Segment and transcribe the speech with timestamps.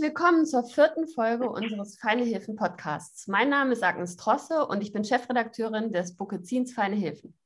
[0.00, 3.28] Willkommen zur vierten Folge unseres Feine Hilfen Podcasts.
[3.28, 7.38] Mein Name ist Agnes Trosse und ich bin Chefredakteurin des Bookezins Feine Hilfen.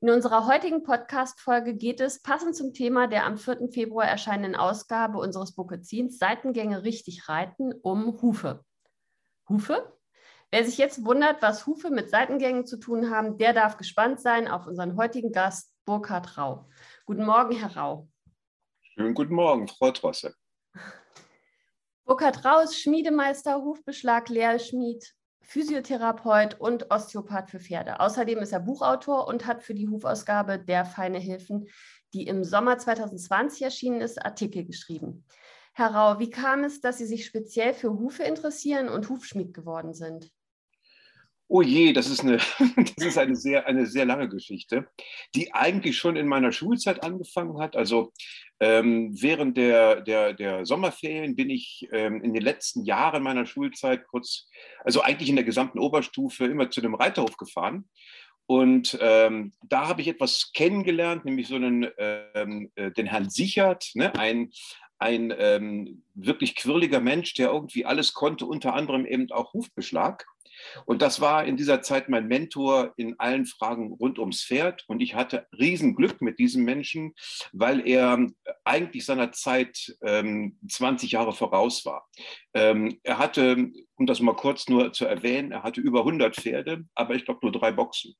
[0.00, 3.70] In unserer heutigen Podcast-Folge geht es passend zum Thema der am 4.
[3.72, 8.64] Februar erscheinenden Ausgabe unseres Bookezins Seitengänge richtig reiten um Hufe.
[9.48, 9.98] Hufe?
[10.52, 14.46] Wer sich jetzt wundert, was Hufe mit Seitengängen zu tun haben, der darf gespannt sein
[14.46, 16.68] auf unseren heutigen Gast Burkhard Rau.
[17.04, 18.08] Guten Morgen, Herr Rau.
[18.80, 20.36] Schönen guten Morgen, Frau Trosse.
[22.10, 28.00] Burkhard Rau ist Schmiedemeister, Hufbeschlag, Lehrschmied, Physiotherapeut und Osteopath für Pferde.
[28.00, 31.68] Außerdem ist er Buchautor und hat für die Hufausgabe der Feine Hilfen,
[32.12, 35.24] die im Sommer 2020 erschienen ist, Artikel geschrieben.
[35.72, 39.94] Herr Rau, wie kam es, dass Sie sich speziell für Hufe interessieren und Hufschmied geworden
[39.94, 40.32] sind?
[41.52, 42.36] Oh je, das ist eine,
[42.96, 44.86] das ist eine, sehr, eine sehr lange Geschichte,
[45.34, 47.74] die eigentlich schon in meiner Schulzeit angefangen hat.
[47.74, 48.12] Also
[48.60, 54.06] ähm, während der, der, der Sommerferien bin ich ähm, in den letzten Jahren meiner Schulzeit
[54.06, 54.48] kurz,
[54.84, 57.88] also eigentlich in der gesamten Oberstufe, immer zu dem Reiterhof gefahren.
[58.46, 63.90] Und ähm, da habe ich etwas kennengelernt, nämlich so einen, ähm, äh, den Herrn Sichert,
[63.94, 64.52] ne, ein,
[65.00, 70.26] ein ähm, wirklich quirliger Mensch, der irgendwie alles konnte, unter anderem eben auch Hufbeschlag.
[70.84, 74.84] Und das war in dieser Zeit mein Mentor in allen Fragen rund ums Pferd.
[74.86, 77.14] Und ich hatte Riesenglück mit diesem Menschen,
[77.52, 78.26] weil er
[78.64, 82.08] eigentlich seiner Zeit ähm, 20 Jahre voraus war.
[82.54, 86.84] Ähm, er hatte, um das mal kurz nur zu erwähnen, er hatte über 100 Pferde,
[86.94, 88.14] aber ich glaube nur drei Boxen.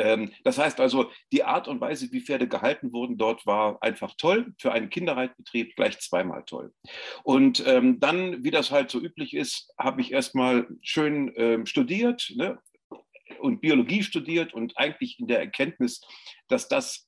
[0.00, 4.14] Ähm, das heißt also, die Art und Weise, wie Pferde gehalten wurden dort, war einfach
[4.16, 4.54] toll.
[4.58, 6.72] Für einen Kinderreitbetrieb gleich zweimal toll.
[7.22, 12.32] Und ähm, dann, wie das halt so üblich ist, habe ich erstmal schön ähm, studiert
[12.34, 12.58] ne?
[13.38, 16.00] und Biologie studiert und eigentlich in der Erkenntnis,
[16.48, 17.06] dass das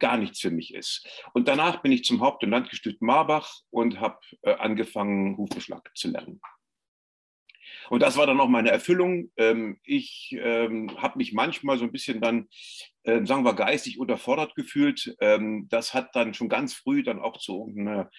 [0.00, 1.06] gar nichts für mich ist.
[1.34, 6.08] Und danach bin ich zum Haupt- und Landgestüt Marbach und habe äh, angefangen, Hufbeschlag zu
[6.10, 6.40] lernen.
[7.90, 9.30] Und das war dann auch meine Erfüllung.
[9.36, 12.48] Ähm, ich ähm, habe mich manchmal so ein bisschen dann,
[13.04, 15.16] ähm, sagen wir, geistig unterfordert gefühlt.
[15.20, 18.10] das hat dann schon ganz früh dann auch zu einer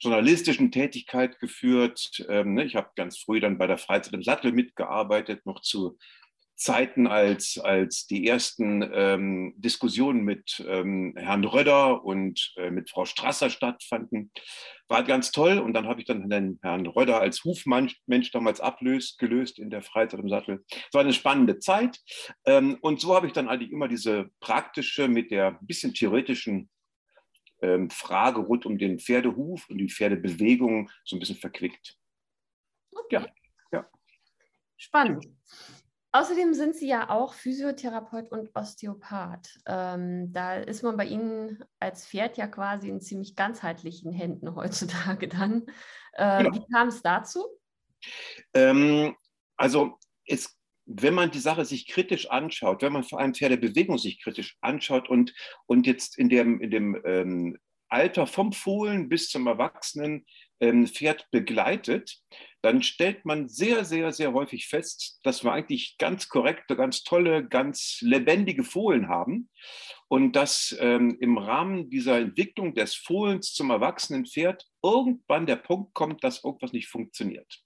[0.00, 2.24] journalistischen Tätigkeit geführt.
[2.28, 5.98] Ne, ich habe ganz früh dann bei der Freizeit im Sattel mitgearbeitet, noch zu
[6.58, 13.04] Zeiten, als, als die ersten ähm, Diskussionen mit ähm, Herrn Röder und äh, mit Frau
[13.04, 14.32] Strasser stattfanden.
[14.88, 15.58] War ganz toll.
[15.58, 17.96] Und dann habe ich dann den Herrn Röder als Hufmensch
[18.32, 20.64] damals ablöst, gelöst in der Freizeit im Sattel.
[20.68, 22.00] Es war eine spannende Zeit.
[22.44, 26.68] Ähm, und so habe ich dann eigentlich immer diese praktische mit der bisschen theoretischen
[27.62, 31.96] ähm, Frage rund um den Pferdehuf und die Pferdebewegung so ein bisschen verquickt.
[33.10, 33.26] Ja.
[33.70, 33.88] ja.
[34.76, 35.24] Spannend.
[36.12, 39.58] Außerdem sind Sie ja auch Physiotherapeut und Osteopath.
[39.66, 45.28] Ähm, da ist man bei Ihnen als Pferd ja quasi in ziemlich ganzheitlichen Händen heutzutage
[45.28, 45.66] dann.
[46.14, 46.56] Äh, genau.
[46.56, 47.46] Wie kam es dazu?
[48.54, 49.16] Ähm,
[49.56, 54.22] also es, wenn man die Sache sich kritisch anschaut, wenn man vor allem Pferdebewegung sich
[54.22, 55.34] kritisch anschaut und,
[55.66, 57.58] und jetzt in dem, in dem ähm,
[57.88, 60.24] Alter vom Fohlen bis zum Erwachsenen
[60.60, 62.22] ähm, Pferd begleitet,
[62.62, 67.46] dann stellt man sehr, sehr, sehr häufig fest, dass wir eigentlich ganz korrekte, ganz tolle,
[67.46, 69.48] ganz lebendige Fohlen haben
[70.08, 75.94] und dass ähm, im Rahmen dieser Entwicklung des Fohlens zum erwachsenen Pferd irgendwann der Punkt
[75.94, 77.62] kommt, dass irgendwas nicht funktioniert.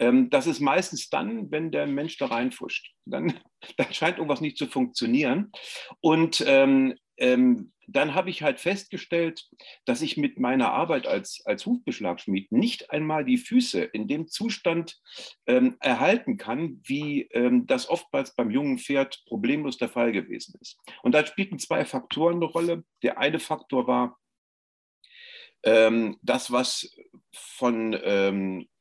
[0.00, 2.92] Ähm, das ist meistens dann, wenn der Mensch da reinfuscht.
[3.04, 3.34] Dann,
[3.76, 5.52] dann scheint irgendwas nicht zu funktionieren.
[6.00, 9.48] Und ähm, ähm, dann habe ich halt festgestellt,
[9.84, 14.98] dass ich mit meiner Arbeit als, als Hufbeschlagschmied nicht einmal die Füße in dem Zustand
[15.46, 20.78] ähm, erhalten kann, wie ähm, das oftmals beim jungen Pferd problemlos der Fall gewesen ist.
[21.02, 22.84] Und da spielten zwei Faktoren eine Rolle.
[23.02, 24.18] Der eine Faktor war
[25.64, 26.96] ähm, das, was
[27.32, 27.92] von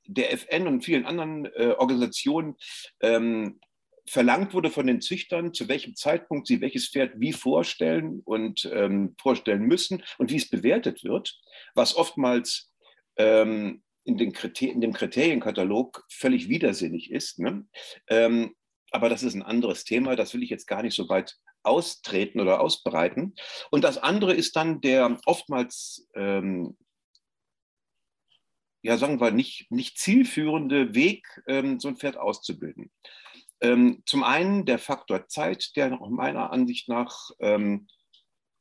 [0.09, 2.55] der FN und vielen anderen äh, Organisationen
[3.01, 3.59] ähm,
[4.07, 9.15] verlangt wurde von den Züchtern, zu welchem Zeitpunkt sie welches Pferd wie vorstellen und ähm,
[9.21, 11.39] vorstellen müssen und wie es bewertet wird,
[11.75, 12.71] was oftmals
[13.17, 17.37] ähm, in, den in, dem Kriterienkatalog völlig widersinnig ist.
[17.37, 17.67] Ne?
[18.07, 18.55] Ähm,
[18.91, 22.39] aber das ist ein anderes Thema, das will ich jetzt gar nicht so weit austreten
[22.39, 23.35] oder ausbreiten.
[23.69, 26.77] Und das andere ist dann der oftmals, ähm,
[28.81, 32.91] ja sagen wir, nicht, nicht zielführende Weg, ähm, so ein Pferd auszubilden.
[33.61, 37.87] Ähm, zum einen der Faktor Zeit, der meiner Ansicht nach ähm,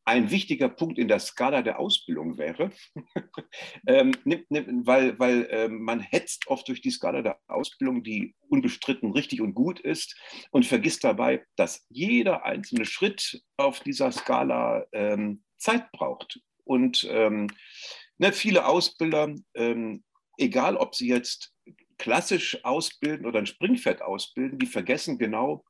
[0.08, 2.70] ein wichtiger Punkt in der Skala der Ausbildung wäre,
[3.86, 9.42] ähm, weil, weil äh, man hetzt oft durch die Skala der Ausbildung, die unbestritten richtig
[9.42, 10.18] und gut ist,
[10.50, 16.40] und vergisst dabei, dass jeder einzelne Schritt auf dieser Skala ähm, Zeit braucht.
[16.64, 17.48] Und ähm,
[18.16, 20.04] ne, viele Ausbilder ähm,
[20.38, 21.52] egal ob sie jetzt
[21.98, 25.64] klassisch ausbilden oder ein Springpferd ausbilden, die vergessen genau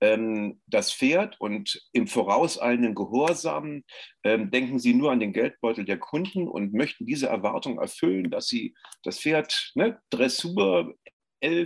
[0.00, 3.84] ähm, das Pferd und im vorauseilenden Gehorsam
[4.22, 8.46] ähm, denken sie nur an den Geldbeutel der Kunden und möchten diese Erwartung erfüllen, dass
[8.46, 10.94] sie das Pferd ne, Dressur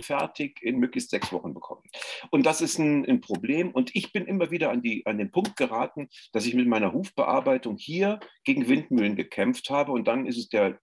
[0.01, 1.83] fertig in möglichst sechs Wochen bekommen.
[2.31, 3.71] Und das ist ein, ein, Problem.
[3.71, 6.91] Und ich bin immer wieder an, die, an den Punkt geraten, dass ich mit meiner
[6.91, 9.93] Hufbearbeitung hier gegen Windmühlen gekämpft habe.
[9.93, 10.79] Und dann ist es der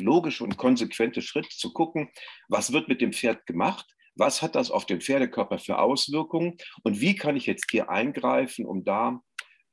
[0.00, 2.10] logische und konsequente Schritt zu gucken,
[2.48, 3.86] was wird mit dem Pferd gemacht,
[4.16, 8.64] was hat das auf den Pferdekörper für Auswirkungen und wie kann ich jetzt hier eingreifen,
[8.66, 9.20] um da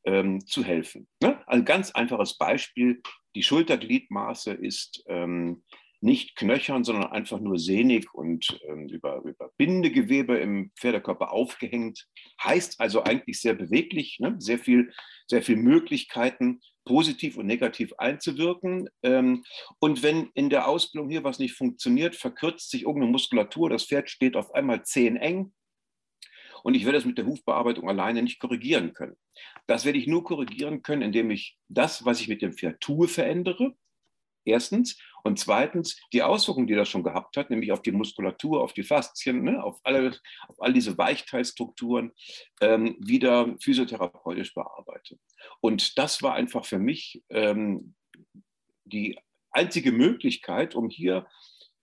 [0.06, 1.08] ähm, zu helfen.
[1.22, 1.40] Ne?
[1.48, 3.02] Ein ganz einfaches Beispiel,
[3.36, 5.64] die Schultergliedmaße ist ähm,
[6.02, 12.08] nicht knöchern, sondern einfach nur sehnig und ähm, über, über Bindegewebe im Pferdekörper aufgehängt.
[12.44, 14.36] Heißt also eigentlich sehr beweglich, ne?
[14.40, 14.92] sehr, viel,
[15.28, 18.90] sehr viel Möglichkeiten, positiv und negativ einzuwirken.
[19.04, 19.44] Ähm,
[19.80, 24.10] und wenn in der Ausbildung hier was nicht funktioniert, verkürzt sich irgendeine Muskulatur, das Pferd
[24.10, 25.54] steht auf einmal zeheneng.
[26.64, 29.18] Und ich werde es mit der Hufbearbeitung alleine nicht korrigieren können.
[29.68, 33.08] Das werde ich nur korrigieren können, indem ich das, was ich mit dem Pferd tue,
[33.08, 33.76] verändere.
[34.46, 35.00] Erstens.
[35.24, 38.84] Und zweitens die Auswirkungen, die das schon gehabt hat, nämlich auf die Muskulatur, auf die
[38.84, 42.12] Faszien, ne, auf, alle, auf all diese Weichteilstrukturen,
[42.62, 45.18] ähm, wieder physiotherapeutisch bearbeite.
[45.60, 47.96] Und das war einfach für mich ähm,
[48.86, 49.20] die
[49.52, 51.28] einzige Möglichkeit, um hier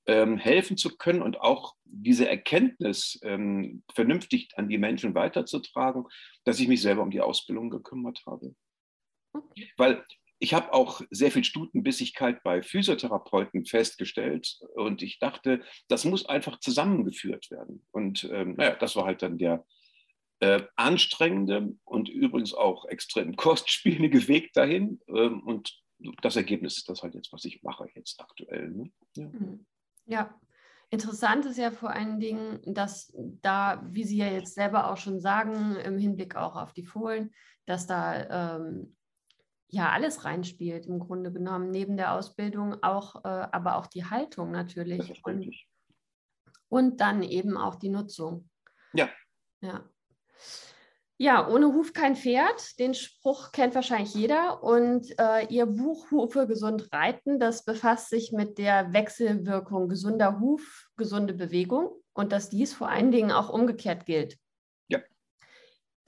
[0.06, 6.06] ähm, helfen zu können und auch diese Erkenntnis ähm, vernünftig an die Menschen weiterzutragen,
[6.44, 8.54] dass ich mich selber um die Ausbildung gekümmert habe.
[9.76, 10.04] Weil
[10.40, 16.60] ich habe auch sehr viel Stutenbissigkeit bei Physiotherapeuten festgestellt und ich dachte, das muss einfach
[16.60, 17.84] zusammengeführt werden.
[17.90, 19.64] Und ähm, naja, das war halt dann der
[20.40, 25.00] äh, anstrengende und übrigens auch extrem kostspielige Weg dahin.
[25.08, 25.82] Ähm, und
[26.22, 28.70] das Ergebnis ist das halt jetzt, was ich mache jetzt aktuell.
[28.70, 28.90] Ne?
[29.16, 29.26] Ja.
[29.26, 29.66] Mhm.
[30.06, 30.40] ja.
[30.90, 33.12] Interessant ist ja vor allen Dingen, dass
[33.42, 37.34] da, wie Sie ja jetzt selber auch schon sagen, im Hinblick auch auf die Fohlen,
[37.66, 38.96] dass da ähm,
[39.68, 44.50] ja alles reinspielt im Grunde genommen, neben der Ausbildung auch, äh, aber auch die Haltung
[44.50, 45.22] natürlich.
[45.24, 45.54] Und,
[46.68, 48.48] und dann eben auch die Nutzung.
[48.94, 49.08] Ja.
[49.60, 49.84] Ja.
[51.20, 52.78] Ja, ohne Huf kein Pferd.
[52.78, 54.62] Den Spruch kennt wahrscheinlich jeder.
[54.62, 60.86] Und äh, Ihr Buch Hufe gesund reiten, das befasst sich mit der Wechselwirkung gesunder Huf,
[60.96, 64.38] gesunde Bewegung und dass dies vor allen Dingen auch umgekehrt gilt.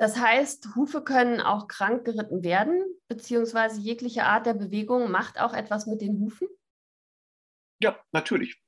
[0.01, 5.53] Das heißt, Hufe können auch krank geritten werden, beziehungsweise jegliche Art der Bewegung macht auch
[5.53, 6.49] etwas mit den Hufen?
[7.83, 8.59] Ja, natürlich.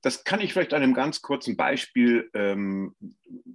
[0.00, 2.94] Das kann ich vielleicht an einem ganz kurzen Beispiel ähm,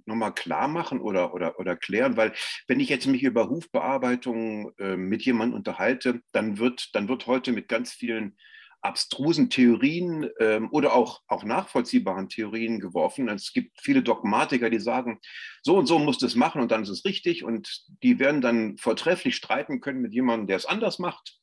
[0.04, 2.34] nochmal klar machen oder, oder, oder klären, weil
[2.66, 7.52] wenn ich jetzt mich über Hufbearbeitung äh, mit jemandem unterhalte, dann wird, dann wird heute
[7.52, 8.36] mit ganz vielen
[8.82, 13.28] abstrusen Theorien ähm, oder auch, auch nachvollziehbaren Theorien geworfen.
[13.28, 15.20] Es gibt viele Dogmatiker, die sagen,
[15.62, 17.44] so und so musst du es machen und dann ist es richtig.
[17.44, 21.38] Und die werden dann vortrefflich streiten können mit jemandem, der es anders macht.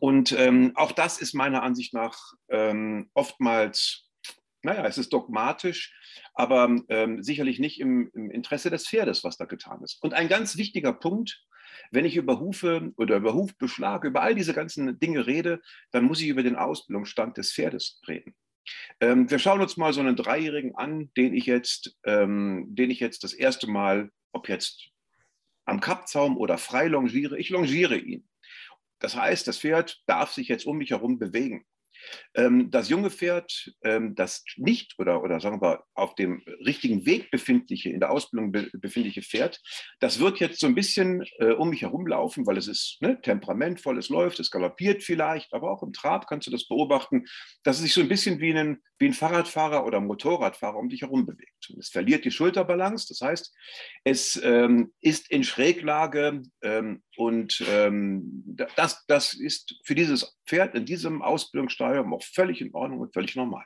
[0.00, 2.18] Und ähm, auch das ist meiner Ansicht nach
[2.48, 4.08] ähm, oftmals,
[4.62, 5.94] naja, es ist dogmatisch,
[6.34, 10.02] aber ähm, sicherlich nicht im, im Interesse des Pferdes, was da getan ist.
[10.02, 11.44] Und ein ganz wichtiger Punkt,
[11.90, 15.60] wenn ich über Hufe oder über Hufbeschlag, über all diese ganzen Dinge rede,
[15.90, 18.34] dann muss ich über den Ausbildungsstand des Pferdes reden.
[19.00, 23.00] Ähm, wir schauen uns mal so einen Dreijährigen an, den ich jetzt, ähm, den ich
[23.00, 24.88] jetzt das erste Mal, ob jetzt
[25.64, 28.28] am Kappzaum oder frei longiere, ich longiere ihn.
[28.98, 31.64] Das heißt, das Pferd darf sich jetzt um mich herum bewegen.
[32.34, 37.30] Ähm, das junge Pferd, ähm, das nicht oder, oder sagen wir auf dem richtigen Weg
[37.30, 39.60] befindliche, in der Ausbildung befindliche Pferd,
[40.00, 43.98] das wird jetzt so ein bisschen äh, um mich herumlaufen, weil es ist ne, temperamentvoll,
[43.98, 47.24] es läuft, es galoppiert vielleicht, aber auch im Trab kannst du das beobachten,
[47.62, 51.02] dass es sich so ein bisschen wie ein, wie ein Fahrradfahrer oder Motorradfahrer um dich
[51.02, 51.74] herum bewegt.
[51.78, 53.54] Es verliert die Schulterbalance, das heißt,
[54.04, 56.42] es ähm, ist in Schräglage
[57.16, 57.64] und
[58.76, 63.34] das, das ist für dieses Pferd in diesem Ausbildungsstadium auch völlig in Ordnung und völlig
[63.34, 63.64] normal.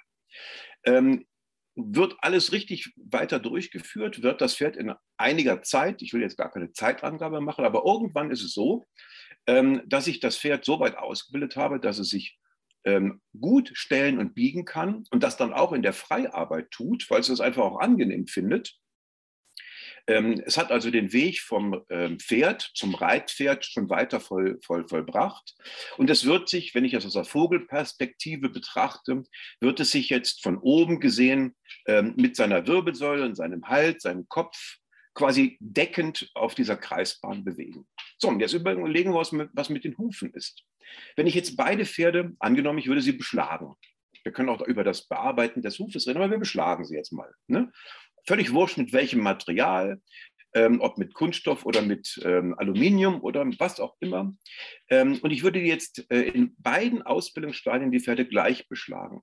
[0.84, 1.26] Ähm,
[1.76, 6.50] wird alles richtig weiter durchgeführt, wird das Pferd in einiger Zeit, ich will jetzt gar
[6.50, 8.86] keine Zeitangabe machen, aber irgendwann ist es so,
[9.46, 12.38] ähm, dass ich das Pferd so weit ausgebildet habe, dass es sich
[12.86, 17.20] ähm, gut stellen und biegen kann und das dann auch in der Freiarbeit tut, weil
[17.20, 18.78] es es einfach auch angenehm findet.
[20.06, 24.86] Ähm, es hat also den Weg vom ähm, Pferd zum Reitpferd schon weiter voll, voll,
[24.86, 25.56] vollbracht.
[25.96, 29.24] Und es wird sich, wenn ich das aus der Vogelperspektive betrachte,
[29.60, 31.56] wird es sich jetzt von oben gesehen
[32.16, 34.78] mit seiner Wirbelsäule und seinem Hals, seinem Kopf,
[35.16, 37.88] quasi deckend auf dieser Kreisbahn bewegen.
[38.18, 40.62] So, und jetzt überlegen wir uns, was mit den Hufen ist.
[41.16, 43.74] Wenn ich jetzt beide Pferde, angenommen, ich würde sie beschlagen,
[44.22, 47.32] wir können auch über das Bearbeiten des Hufes reden, aber wir beschlagen sie jetzt mal.
[47.46, 47.70] Ne?
[48.26, 50.00] Völlig wurscht, mit welchem Material,
[50.54, 54.34] ähm, ob mit Kunststoff oder mit ähm, Aluminium oder was auch immer.
[54.88, 59.20] Ähm, und ich würde jetzt äh, in beiden Ausbildungsstadien die Pferde gleich beschlagen.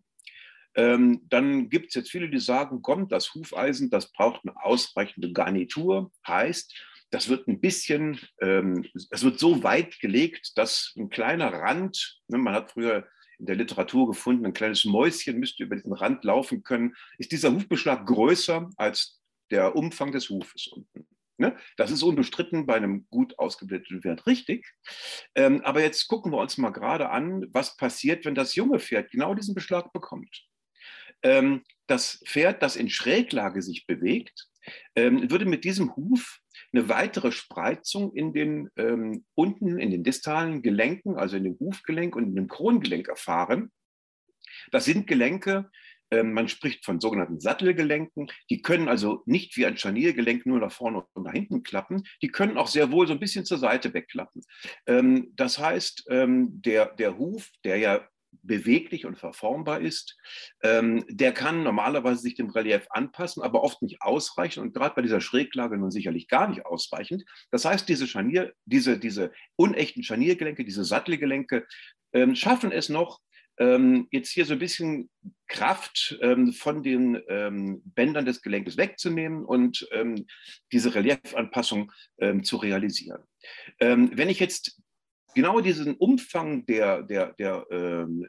[0.75, 5.31] Ähm, dann gibt es jetzt viele, die sagen, komm, das Hufeisen, das braucht eine ausreichende
[5.31, 6.11] Garnitur.
[6.27, 6.73] Heißt,
[7.13, 12.39] das wird ein bisschen, ähm, das wird so weit gelegt, dass ein kleiner Rand, ne,
[12.39, 16.63] man hat früher in der Literatur gefunden, ein kleines Mäuschen müsste über diesen Rand laufen
[16.63, 21.07] können, ist dieser Hufbeschlag größer als der Umfang des Hufes unten.
[21.37, 21.55] Ne?
[21.77, 24.65] Das ist unbestritten bei einem gut ausgebildeten Pferd richtig.
[25.35, 29.11] Ähm, aber jetzt gucken wir uns mal gerade an, was passiert, wenn das junge Pferd
[29.11, 30.47] genau diesen Beschlag bekommt.
[31.21, 34.47] Ähm, das Pferd, das in Schräglage sich bewegt,
[34.95, 36.39] ähm, würde mit diesem Huf
[36.73, 42.15] eine weitere Spreizung in den ähm, unten in den distalen Gelenken, also in dem Hufgelenk
[42.15, 43.71] und in dem Krongelenk erfahren.
[44.71, 45.69] Das sind Gelenke,
[46.13, 48.27] ähm, man spricht von sogenannten Sattelgelenken.
[48.49, 52.03] Die können also nicht wie ein Scharniergelenk nur nach vorne und nach hinten klappen.
[52.21, 54.43] Die können auch sehr wohl so ein bisschen zur Seite wegklappen.
[54.85, 58.07] Ähm, das heißt, ähm, der, der Huf, der ja
[58.41, 60.17] beweglich und verformbar ist,
[60.61, 65.01] ähm, der kann normalerweise sich dem Relief anpassen, aber oft nicht ausreichend und gerade bei
[65.01, 67.23] dieser Schräglage nun sicherlich gar nicht ausreichend.
[67.51, 71.65] Das heißt, diese, Scharnier, diese, diese unechten Scharniergelenke, diese Sattelgelenke
[72.13, 73.19] ähm, schaffen es noch,
[73.59, 75.09] ähm, jetzt hier so ein bisschen
[75.47, 80.25] Kraft ähm, von den ähm, Bändern des Gelenkes wegzunehmen und ähm,
[80.71, 81.91] diese Reliefanpassung
[82.43, 83.23] zu realisieren.
[83.79, 84.81] Wenn ich jetzt
[85.35, 87.65] genau diesen Umfang der, der, der,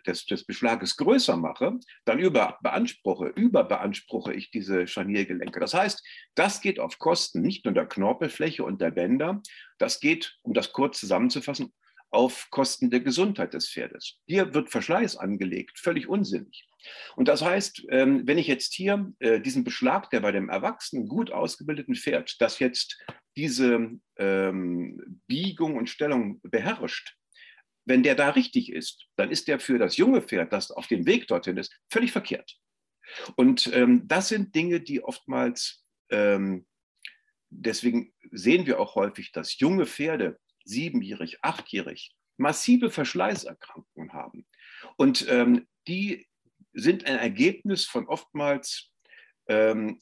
[0.06, 5.60] des, des Beschlages größer mache, dann über beanspruche, überbeanspruche ich diese Scharniergelenke.
[5.60, 6.02] Das heißt,
[6.34, 9.42] das geht auf Kosten nicht nur der Knorpelfläche und der Bänder,
[9.78, 11.72] das geht, um das kurz zusammenzufassen,
[12.14, 14.20] auf Kosten der Gesundheit des Pferdes.
[14.26, 16.68] Hier wird Verschleiß angelegt, völlig unsinnig.
[17.16, 21.08] Und das heißt, ähm, wenn ich jetzt hier äh, diesen Beschlag, der bei dem erwachsenen,
[21.08, 23.04] gut ausgebildeten Pferd, das jetzt
[23.36, 27.16] diese ähm, Biegung und Stellung beherrscht,
[27.84, 31.06] wenn der da richtig ist, dann ist der für das junge Pferd, das auf dem
[31.06, 32.56] Weg dorthin ist, völlig verkehrt.
[33.36, 35.80] Und ähm, das sind Dinge, die oftmals,
[37.50, 44.46] deswegen sehen wir auch häufig, dass junge Pferde siebenjährig, achtjährig massive Verschleißerkrankungen haben.
[44.96, 46.26] Und ähm, die
[46.72, 48.90] sind ein Ergebnis von oftmals
[49.48, 50.00] ähm,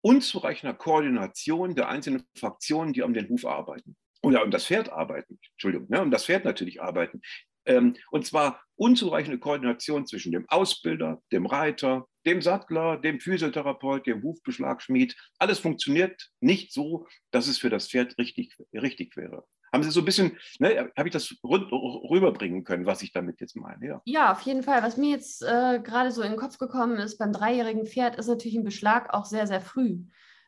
[0.00, 3.96] unzureichender Koordination der einzelnen Fraktionen, die um den Huf arbeiten.
[4.22, 7.20] Oder um das Pferd arbeiten, Entschuldigung, ne, um das Pferd natürlich arbeiten.
[7.66, 14.22] Ähm, und zwar unzureichende Koordination zwischen dem Ausbilder, dem Reiter, dem Sattler, dem Physiotherapeut, dem
[14.22, 15.14] Hufbeschlagschmied.
[15.38, 19.44] Alles funktioniert nicht so, dass es für das Pferd richtig, richtig wäre.
[19.74, 23.56] Haben Sie so ein bisschen, ne, habe ich das rüberbringen können, was ich damit jetzt
[23.56, 23.84] meine?
[23.84, 24.84] Ja, ja auf jeden Fall.
[24.84, 28.28] Was mir jetzt äh, gerade so in den Kopf gekommen ist, beim dreijährigen Pferd ist
[28.28, 30.04] natürlich ein Beschlag auch sehr, sehr früh.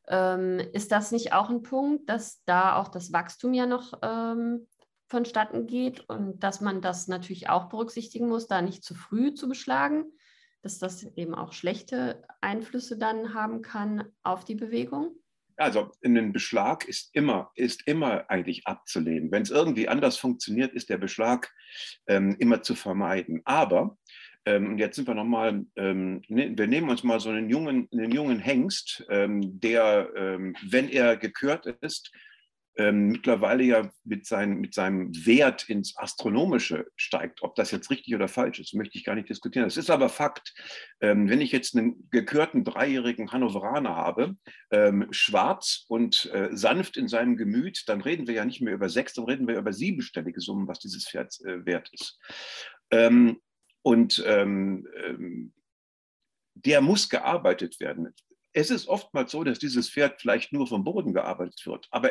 [0.07, 4.69] Ähm, ist das nicht auch ein Punkt, dass da auch das Wachstum ja noch ähm,
[5.09, 9.49] vonstatten geht und dass man das natürlich auch berücksichtigen muss, da nicht zu früh zu
[9.49, 10.05] beschlagen,
[10.63, 15.17] dass das eben auch schlechte Einflüsse dann haben kann auf die Bewegung?
[15.57, 19.31] Also ein Beschlag ist immer, ist immer eigentlich abzulehnen.
[19.31, 21.53] Wenn es irgendwie anders funktioniert, ist der Beschlag
[22.07, 23.43] ähm, immer zu vermeiden.
[23.45, 23.97] Aber
[24.45, 28.13] ähm, jetzt sind wir nochmal, ähm, ne, wir nehmen uns mal so einen jungen, einen
[28.13, 32.13] jungen Hengst, ähm, der, ähm, wenn er gekürt ist,
[32.77, 37.43] ähm, mittlerweile ja mit, sein, mit seinem Wert ins Astronomische steigt.
[37.43, 39.65] Ob das jetzt richtig oder falsch ist, möchte ich gar nicht diskutieren.
[39.65, 40.55] Das ist aber Fakt.
[41.01, 44.37] Ähm, wenn ich jetzt einen gekörten dreijährigen Hannoveraner habe,
[44.71, 48.89] ähm, schwarz und äh, sanft in seinem Gemüt, dann reden wir ja nicht mehr über
[48.89, 52.19] sechs, dann reden wir über siebenstellige Summen, was dieses Pferd äh, wert ist.
[52.91, 53.41] Ähm,
[53.83, 55.53] und ähm, ähm,
[56.55, 58.13] der muss gearbeitet werden.
[58.57, 61.87] Es ist oftmals so, dass dieses Pferd vielleicht nur vom Boden gearbeitet wird.
[61.91, 62.11] Aber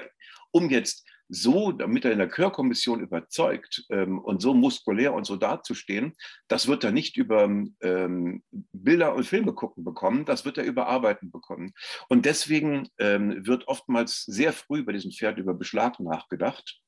[0.51, 5.37] um jetzt so, damit er in der Chörkommission überzeugt ähm, und so muskulär und so
[5.37, 6.13] dazustehen,
[6.47, 10.85] das wird er nicht über ähm, Bilder und Filme gucken bekommen, das wird er über
[10.85, 11.73] Arbeiten bekommen.
[12.09, 16.79] Und deswegen ähm, wird oftmals sehr früh bei diesem Pferd über Beschlag nachgedacht.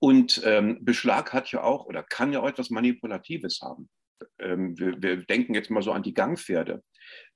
[0.00, 3.88] Und ähm, Beschlag hat ja auch oder kann ja auch etwas Manipulatives haben.
[4.38, 6.82] Ähm, wir, wir, denken jetzt mal so an die Gangpferde.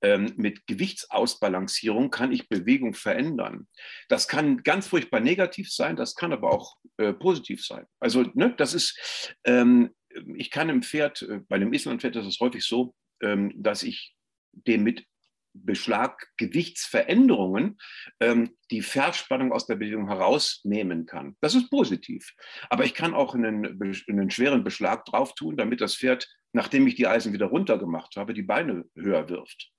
[0.02, 3.68] Ähm, mit Gewichtsausbalancierung kann ich Bewegung verändern.
[4.08, 7.86] Das kann ganz furchtbar negativ sein, das kann aber auch äh, positiv sein.
[8.00, 9.94] Also ne, das ist, ähm,
[10.34, 14.16] ich kann im Pferd, äh, bei einem Islandpferd ist es häufig so, ähm, dass ich
[14.52, 15.06] dem mit
[15.52, 17.78] Beschlaggewichtsveränderungen
[18.20, 21.36] ähm, die Verspannung aus der Bewegung herausnehmen kann.
[21.40, 22.34] Das ist positiv.
[22.68, 26.94] Aber ich kann auch einen, einen schweren Beschlag drauf tun, damit das Pferd, nachdem ich
[26.94, 29.70] die Eisen wieder runtergemacht habe, die Beine höher wirft.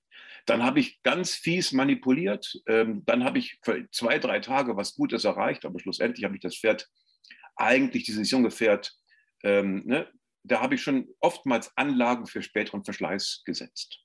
[0.46, 2.60] Dann habe ich ganz fies manipuliert.
[2.66, 6.42] Ähm, dann habe ich für zwei, drei Tage was Gutes erreicht, aber schlussendlich habe ich
[6.42, 6.88] das Pferd,
[7.56, 8.92] eigentlich dieses junge Pferd,
[9.44, 10.08] ähm, ne,
[10.44, 14.00] da habe ich schon oftmals Anlagen für späteren Verschleiß gesetzt.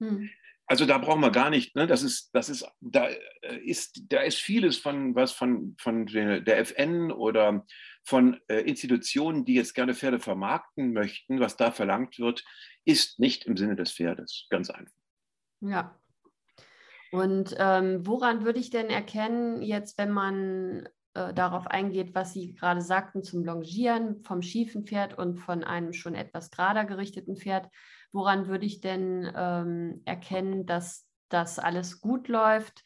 [0.00, 0.30] Hm.
[0.66, 1.86] Also da brauchen wir gar nicht, ne?
[1.86, 6.58] das ist, das ist, da äh, ist, da ist vieles von was von, von der
[6.58, 7.66] FN oder
[8.04, 12.44] von äh, Institutionen, die jetzt gerne Pferde vermarkten möchten, was da verlangt wird,
[12.84, 14.46] ist nicht im Sinne des Pferdes.
[14.50, 14.94] Ganz einfach.
[15.60, 15.98] Ja.
[17.10, 22.54] Und ähm, woran würde ich denn erkennen, jetzt, wenn man äh, darauf eingeht, was Sie
[22.54, 27.68] gerade sagten zum Longieren vom schiefen Pferd und von einem schon etwas gerader gerichteten Pferd,
[28.12, 32.84] woran würde ich denn ähm, erkennen, dass das alles gut läuft?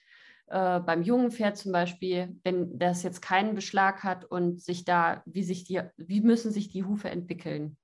[0.48, 5.22] Äh, beim jungen Pferd zum Beispiel, wenn das jetzt keinen Beschlag hat und sich da,
[5.26, 7.76] wie sich die, wie müssen sich die Hufe entwickeln?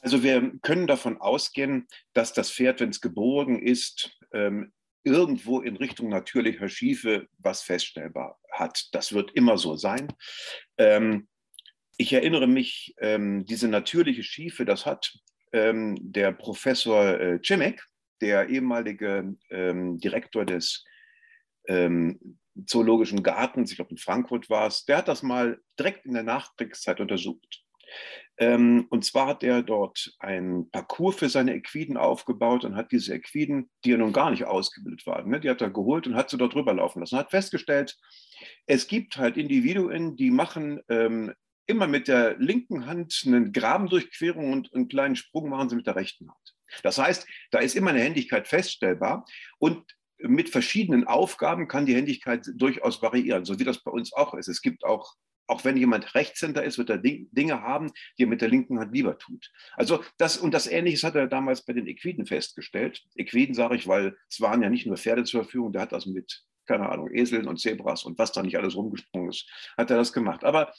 [0.00, 4.72] Also wir können davon ausgehen, dass das Pferd, wenn es geboren ist, ähm,
[5.04, 8.88] irgendwo in Richtung natürlicher Schiefe was feststellbar hat.
[8.92, 10.12] Das wird immer so sein.
[10.76, 11.28] Ähm,
[11.96, 15.18] ich erinnere mich, ähm, diese natürliche Schiefe, das hat
[15.52, 17.82] ähm, der Professor äh, Cimek,
[18.20, 20.84] der ehemalige ähm, Direktor des
[21.66, 26.14] ähm, Zoologischen Gartens, ich glaube in Frankfurt war es, der hat das mal direkt in
[26.14, 27.62] der Nachkriegszeit untersucht.
[28.36, 33.14] Ähm, und zwar hat er dort ein Parcours für seine Equiden aufgebaut und hat diese
[33.14, 36.30] Equiden, die ja nun gar nicht ausgebildet waren, ne, die hat er geholt und hat
[36.30, 37.18] sie dort drüber laufen lassen.
[37.18, 37.96] Hat festgestellt,
[38.66, 41.32] es gibt halt Individuen, die machen ähm,
[41.68, 45.96] immer mit der linken Hand eine Grabendurchquerung und einen kleinen Sprung machen sie mit der
[45.96, 46.54] rechten Hand.
[46.82, 49.24] Das heißt, da ist immer eine Händigkeit feststellbar
[49.58, 49.84] und
[50.18, 54.48] mit verschiedenen Aufgaben kann die Händigkeit durchaus variieren, so wie das bei uns auch ist.
[54.48, 55.14] Es gibt auch,
[55.46, 58.92] auch wenn jemand Rechtshänder ist, wird er Dinge haben, die er mit der linken Hand
[58.92, 59.50] lieber tut.
[59.74, 63.02] Also das und das Ähnliches hat er damals bei den Equiden festgestellt.
[63.14, 66.06] Equiden sage ich, weil es waren ja nicht nur Pferde zur Verfügung, der hat das
[66.06, 69.96] mit keine Ahnung, Eseln und Zebras und was da nicht alles rumgesprungen ist, hat er
[69.96, 70.44] das gemacht.
[70.44, 70.72] Aber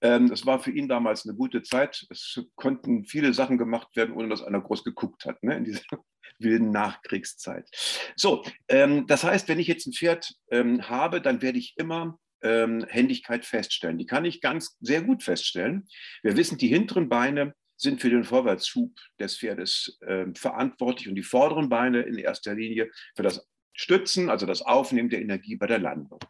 [0.00, 2.06] ähm, es war für ihn damals eine gute Zeit.
[2.08, 5.82] Es konnten viele Sachen gemacht werden, ohne dass einer groß geguckt hat, ne, in dieser
[6.38, 7.68] wilden Nachkriegszeit.
[8.16, 12.18] So, ähm, das heißt, wenn ich jetzt ein Pferd ähm, habe, dann werde ich immer
[12.42, 13.98] ähm, Händigkeit feststellen.
[13.98, 15.88] Die kann ich ganz sehr gut feststellen.
[16.22, 21.22] Wir wissen, die hinteren Beine sind für den Vorwärtsschub des Pferdes äh, verantwortlich und die
[21.22, 25.78] vorderen Beine in erster Linie für das Stützen, also das Aufnehmen der Energie bei der
[25.78, 26.20] Landung.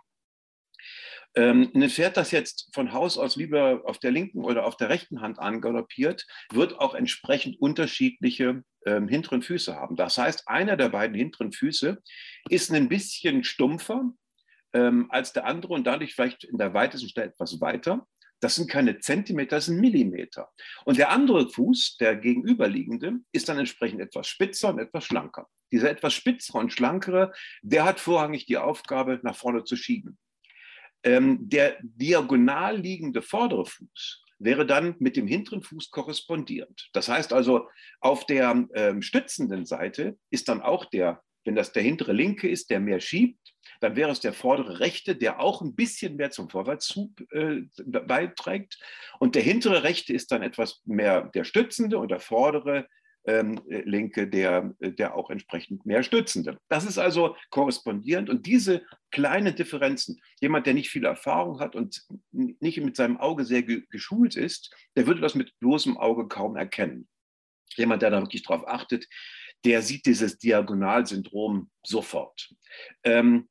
[1.34, 4.90] Ähm, ein Pferd, das jetzt von Haus aus lieber auf der linken oder auf der
[4.90, 9.96] rechten Hand angaloppiert, wird auch entsprechend unterschiedliche ähm, hinteren Füße haben.
[9.96, 12.02] Das heißt, einer der beiden hinteren Füße
[12.50, 14.12] ist ein bisschen stumpfer
[14.74, 18.06] ähm, als der andere und dadurch vielleicht in der weitesten Stelle etwas weiter.
[18.40, 20.50] Das sind keine Zentimeter, das sind Millimeter.
[20.84, 25.48] Und der andere Fuß, der gegenüberliegende, ist dann entsprechend etwas spitzer und etwas schlanker.
[25.72, 27.32] Dieser etwas spitzere und schlankere,
[27.62, 30.18] der hat vorrangig die Aufgabe, nach vorne zu schieben.
[31.02, 36.90] Ähm, der diagonal liegende vordere Fuß wäre dann mit dem hinteren Fuß korrespondierend.
[36.92, 37.68] Das heißt also,
[38.00, 42.70] auf der ähm, stützenden Seite ist dann auch der, wenn das der hintere linke ist,
[42.70, 46.48] der mehr schiebt, dann wäre es der vordere rechte, der auch ein bisschen mehr zum
[46.48, 48.78] Vorwärtszug äh, beiträgt.
[49.18, 52.86] Und der hintere rechte ist dann etwas mehr der stützende und der vordere
[53.24, 56.58] linke, der, der auch entsprechend mehr stützende.
[56.68, 62.04] Das ist also korrespondierend und diese kleinen Differenzen, jemand, der nicht viel Erfahrung hat und
[62.32, 67.08] nicht mit seinem Auge sehr geschult ist, der würde das mit bloßem Auge kaum erkennen.
[67.76, 69.06] Jemand, der da wirklich drauf achtet,
[69.64, 72.52] der sieht dieses Diagonalsyndrom sofort.
[73.04, 73.48] Ähm,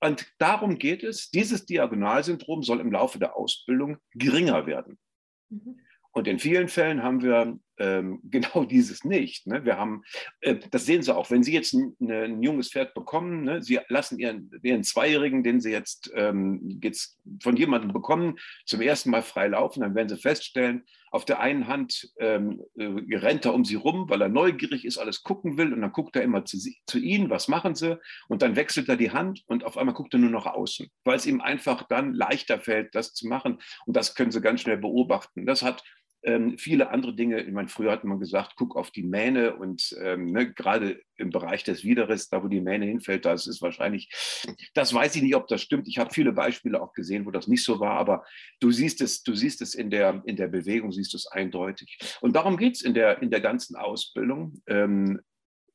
[0.00, 4.98] und darum geht es, dieses Diagonalsyndrom soll im Laufe der Ausbildung geringer werden.
[5.48, 5.80] Mhm.
[6.12, 9.46] Und in vielen Fällen haben wir ähm, genau dieses nicht.
[9.46, 9.64] Ne?
[9.64, 10.02] Wir haben,
[10.40, 13.62] äh, das sehen Sie auch, wenn Sie jetzt ein, ein junges Pferd bekommen, ne?
[13.62, 19.10] Sie lassen Ihren, Ihren Zweijährigen, den Sie jetzt, ähm, jetzt von jemandem bekommen, zum ersten
[19.10, 23.52] Mal frei laufen, dann werden Sie feststellen, auf der einen Hand ähm, äh, rennt er
[23.52, 26.46] um Sie rum, weil er neugierig ist, alles gucken will und dann guckt er immer
[26.46, 27.98] zu, zu Ihnen, was machen Sie?
[28.28, 31.16] Und dann wechselt er die Hand und auf einmal guckt er nur noch außen, weil
[31.16, 33.60] es ihm einfach dann leichter fällt, das zu machen.
[33.84, 35.44] Und das können Sie ganz schnell beobachten.
[35.44, 35.84] Das hat
[36.24, 37.40] ähm, viele andere Dinge.
[37.42, 41.30] Ich meine, früher hat man gesagt, guck auf die Mähne und ähm, ne, gerade im
[41.30, 44.10] Bereich des Widerrisses, da wo die Mähne hinfällt, das ist wahrscheinlich,
[44.74, 45.88] das weiß ich nicht, ob das stimmt.
[45.88, 48.24] Ich habe viele Beispiele auch gesehen, wo das nicht so war, aber
[48.60, 51.98] du siehst es, du siehst es in der, in der Bewegung, siehst es eindeutig.
[52.20, 54.62] Und darum geht es in der, in der ganzen Ausbildung.
[54.66, 55.20] Ähm,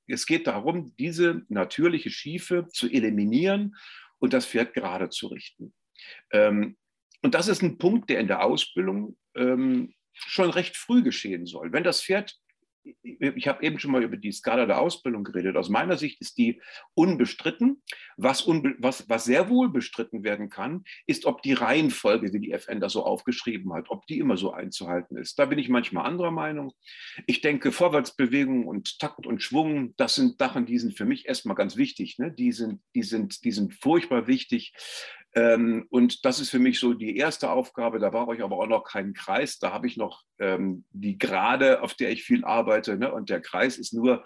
[0.07, 3.75] es geht darum, diese natürliche Schiefe zu eliminieren
[4.19, 5.73] und das Pferd gerade zu richten.
[6.31, 6.77] Ähm,
[7.21, 9.93] und das ist ein Punkt, der in der Ausbildung ähm,
[10.27, 11.71] schon recht früh geschehen soll.
[11.71, 12.37] Wenn das Pferd
[13.03, 15.55] ich habe eben schon mal über die Skala der Ausbildung geredet.
[15.55, 16.61] Aus meiner Sicht ist die
[16.93, 17.81] unbestritten.
[18.17, 22.51] Was, unbe was, was sehr wohl bestritten werden kann, ist, ob die Reihenfolge, wie die
[22.51, 25.37] FN das so aufgeschrieben hat, ob die immer so einzuhalten ist.
[25.39, 26.73] Da bin ich manchmal anderer Meinung.
[27.25, 31.55] Ich denke, Vorwärtsbewegung und Takt und Schwung, das sind Sachen, die sind für mich erstmal
[31.55, 32.17] ganz wichtig.
[32.17, 32.31] Ne?
[32.31, 34.73] Die, sind, die, sind, die sind furchtbar wichtig.
[35.37, 37.99] Ähm, und das ist für mich so die erste Aufgabe.
[37.99, 39.59] Da brauche ich aber auch noch keinen Kreis.
[39.59, 42.97] Da habe ich noch ähm, die Gerade, auf der ich viel arbeite.
[42.97, 43.13] Ne?
[43.13, 44.25] Und der Kreis ist nur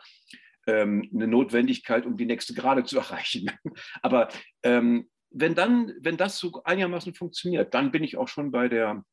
[0.67, 3.51] ähm, eine Notwendigkeit, um die nächste Gerade zu erreichen.
[4.01, 4.29] aber
[4.63, 9.03] ähm, wenn dann, wenn das so einigermaßen funktioniert, dann bin ich auch schon bei der,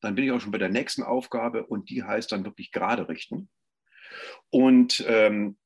[0.00, 3.08] dann bin ich auch schon bei der nächsten Aufgabe und die heißt dann wirklich gerade
[3.08, 3.48] richten.
[4.50, 5.56] Und ähm,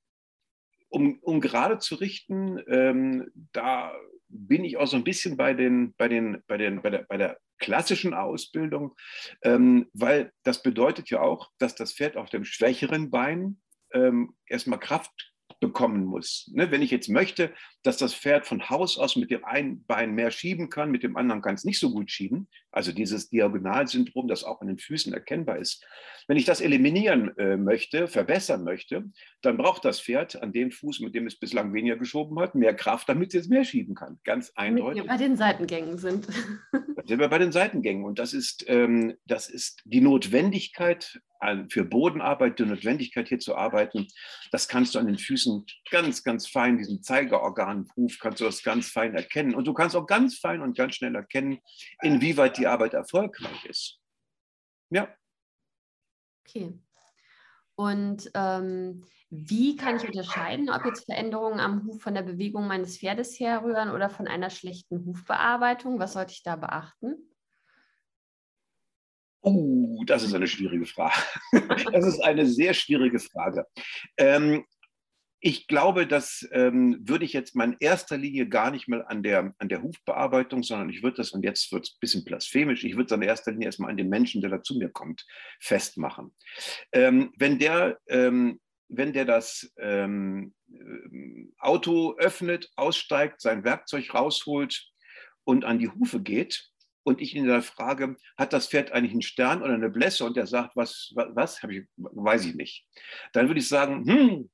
[0.88, 3.92] um, um gerade zu richten, ähm, da
[4.30, 7.16] bin ich auch so ein bisschen bei, den, bei, den, bei, den, bei, der, bei
[7.16, 8.94] der klassischen Ausbildung,
[9.42, 13.60] ähm, weil das bedeutet ja auch, dass das Pferd auf dem schwächeren Bein
[13.92, 16.50] ähm, erstmal Kraft bekommen muss.
[16.54, 16.70] Ne?
[16.70, 20.30] Wenn ich jetzt möchte, dass das Pferd von Haus aus mit dem einen Bein mehr
[20.30, 24.44] schieben kann, mit dem anderen kann es nicht so gut schieben, also dieses Diagonalsyndrom, das
[24.44, 25.84] auch an den Füßen erkennbar ist.
[26.28, 29.04] Wenn ich das eliminieren äh, möchte, verbessern möchte,
[29.42, 32.74] dann braucht das Pferd an dem Fuß, mit dem es bislang weniger geschoben hat, mehr
[32.74, 34.20] Kraft, damit es jetzt mehr schieben kann.
[34.24, 35.02] Ganz eindeutig.
[35.02, 36.28] Wenn wir bei den Seitengängen sind.
[36.72, 38.04] Dann sind wir bei den Seitengängen.
[38.04, 41.20] Und das ist, ähm, das ist die Notwendigkeit
[41.68, 44.06] für Bodenarbeit, die Notwendigkeit hier zu arbeiten,
[44.52, 48.90] das kannst du an den Füßen ganz, ganz fein, diesen Zeigerorganruf, kannst du das ganz
[48.90, 49.54] fein erkennen.
[49.54, 51.58] Und du kannst auch ganz fein und ganz schnell erkennen,
[52.02, 54.00] inwieweit die Arbeit erfolgreich ist.
[54.90, 55.08] Ja.
[56.46, 56.78] Okay.
[57.74, 62.98] Und ähm, wie kann ich unterscheiden, ob jetzt Veränderungen am Huf von der Bewegung meines
[62.98, 65.98] Pferdes herrühren oder von einer schlechten Hufbearbeitung?
[65.98, 67.16] Was sollte ich da beachten?
[69.42, 71.14] Oh, das ist eine schwierige Frage.
[71.92, 73.66] Das ist eine sehr schwierige Frage.
[74.18, 74.64] Ähm,
[75.40, 79.22] ich glaube, das ähm, würde ich jetzt mal in erster Linie gar nicht mal an
[79.22, 82.84] der, an der Hufbearbeitung, sondern ich würde das, und jetzt wird es ein bisschen blasphemisch,
[82.84, 85.26] ich würde es in erster Linie erstmal an den Menschen, der da zu mir kommt,
[85.58, 86.34] festmachen.
[86.92, 90.54] Ähm, wenn, der, ähm, wenn der das ähm,
[91.58, 94.88] Auto öffnet, aussteigt, sein Werkzeug rausholt
[95.44, 96.66] und an die Hufe geht,
[97.02, 100.24] und ich ihn dann frage, hat das Pferd eigentlich einen Stern oder eine Blässe?
[100.26, 101.64] Und er sagt, was, was, was?
[101.70, 102.86] Ich, weiß ich nicht.
[103.32, 104.50] Dann würde ich sagen, hm,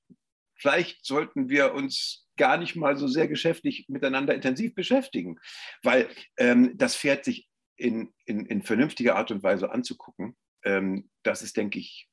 [0.56, 5.38] vielleicht sollten wir uns gar nicht mal so sehr geschäftlich miteinander intensiv beschäftigen,
[5.82, 11.42] weil ähm, das Pferd sich in, in, in vernünftiger Art und Weise anzugucken, ähm, das
[11.42, 12.08] ist, denke ich,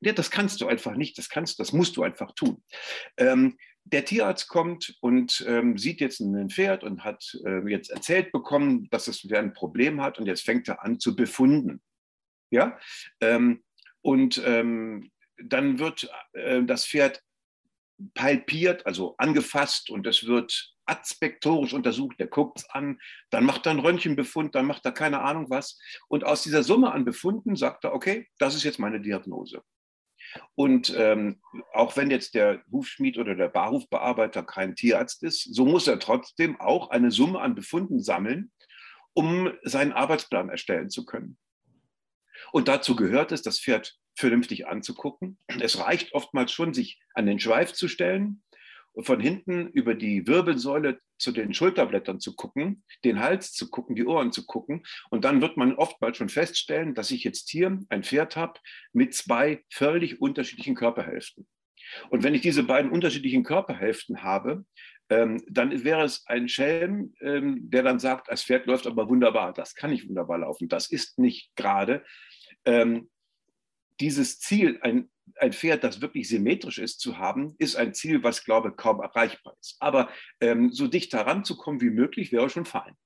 [0.00, 2.62] ja, das kannst du einfach nicht, das kannst, das musst du einfach tun.
[3.16, 8.32] Ähm, der Tierarzt kommt und ähm, sieht jetzt ein Pferd und hat äh, jetzt erzählt
[8.32, 11.82] bekommen, dass das Pferd ein Problem hat und jetzt fängt er an zu befunden.
[12.50, 12.78] Ja,
[13.20, 13.64] ähm,
[14.02, 17.22] und ähm, dann wird äh, das Pferd
[18.14, 22.18] palpiert, also angefasst und es wird aspektorisch untersucht.
[22.18, 25.78] Der guckt es an, dann macht er einen Röntgenbefund, dann macht er keine Ahnung was.
[26.08, 29.62] Und aus dieser Summe an Befunden sagt er, okay, das ist jetzt meine Diagnose.
[30.54, 31.40] Und ähm,
[31.72, 36.60] auch wenn jetzt der Hufschmied oder der Barhufbearbeiter kein Tierarzt ist, so muss er trotzdem
[36.60, 38.50] auch eine Summe an Befunden sammeln,
[39.12, 41.38] um seinen Arbeitsplan erstellen zu können.
[42.52, 45.38] Und dazu gehört es, das Pferd vernünftig anzugucken.
[45.60, 48.42] Es reicht oftmals schon, sich an den Schweif zu stellen
[48.92, 53.96] und von hinten über die Wirbelsäule zu den Schulterblättern zu gucken, den Hals zu gucken,
[53.96, 54.84] die Ohren zu gucken.
[55.10, 58.60] Und dann wird man oftmals schon feststellen, dass ich jetzt hier ein Pferd habe
[58.92, 61.46] mit zwei völlig unterschiedlichen Körperhälften.
[62.10, 64.64] Und wenn ich diese beiden unterschiedlichen Körperhälften habe,
[65.10, 69.52] ähm, dann wäre es ein Schelm, ähm, der dann sagt, das Pferd läuft aber wunderbar,
[69.52, 72.04] das kann nicht wunderbar laufen, das ist nicht gerade.
[72.64, 73.10] Ähm,
[74.00, 78.44] dieses Ziel, ein, ein Pferd, das wirklich symmetrisch ist, zu haben, ist ein Ziel, was,
[78.44, 79.76] glaube ich, kaum erreichbar ist.
[79.80, 80.08] Aber
[80.40, 82.96] ähm, so dicht heranzukommen wie möglich, wäre schon fein.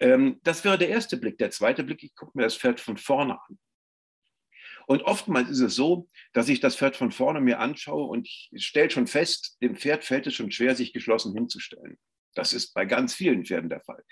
[0.00, 1.38] Ähm, das wäre der erste Blick.
[1.38, 3.58] Der zweite Blick, ich gucke mir das Pferd von vorne an.
[4.86, 8.50] Und oftmals ist es so, dass ich das Pferd von vorne mir anschaue und ich
[8.56, 11.98] stelle schon fest, dem Pferd fällt es schon schwer, sich geschlossen hinzustellen.
[12.34, 14.04] Das ist bei ganz vielen Pferden der Fall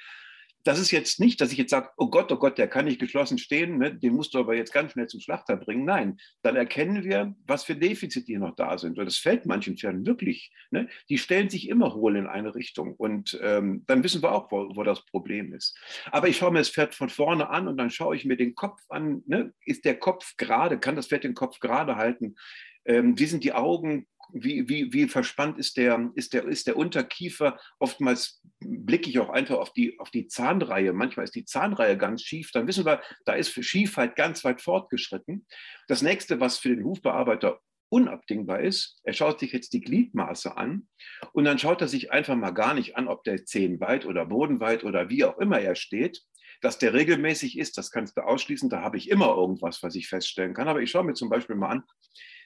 [0.65, 3.01] das ist jetzt nicht, dass ich jetzt sage, oh Gott, oh Gott, der kann nicht
[3.01, 3.95] geschlossen stehen, ne?
[3.95, 5.85] den musst du aber jetzt ganz schnell zum Schlachter bringen.
[5.85, 8.99] Nein, dann erkennen wir, was für Defizite hier noch da sind.
[8.99, 10.53] Und das fällt manchen Pferden wirklich.
[10.71, 10.89] Ne?
[11.09, 12.95] Die stellen sich immer hohl in eine Richtung.
[12.95, 15.77] Und ähm, dann wissen wir auch, wo, wo, das Problem ist.
[16.11, 18.55] Aber ich schaue mir das Pferd von vorne an und dann schaue ich mir den
[18.55, 19.23] Kopf an.
[19.27, 19.53] Ne?
[19.65, 20.79] Ist der Kopf gerade?
[20.79, 22.37] Kann das Pferd den Kopf gerade halten?
[22.85, 26.77] ähm, wie sind die Augen, wie, wie, wie verspannt ist der, ist, der, ist der
[26.77, 27.59] Unterkiefer.
[27.79, 30.93] Oftmals blicke ich auch einfach auf die, auf die Zahnreihe.
[30.93, 32.51] Manchmal ist die Zahnreihe ganz schief.
[32.53, 35.47] Dann wissen wir, da ist Schiefheit ganz weit fortgeschritten.
[35.89, 40.89] Das nächste, was für den Hufbearbeiter unabdingbar ist, er schaut sich jetzt die Gliedmaße an
[41.33, 44.25] und dann schaut er sich einfach mal gar nicht an, ob der Zehen weit oder
[44.25, 46.23] bodenweit oder wie auch immer er steht.
[46.63, 48.71] Dass der regelmäßig ist, das kannst du ausschließen.
[48.71, 50.69] Da habe ich immer irgendwas, was ich feststellen kann.
[50.69, 51.83] Aber ich schaue mir zum Beispiel mal an,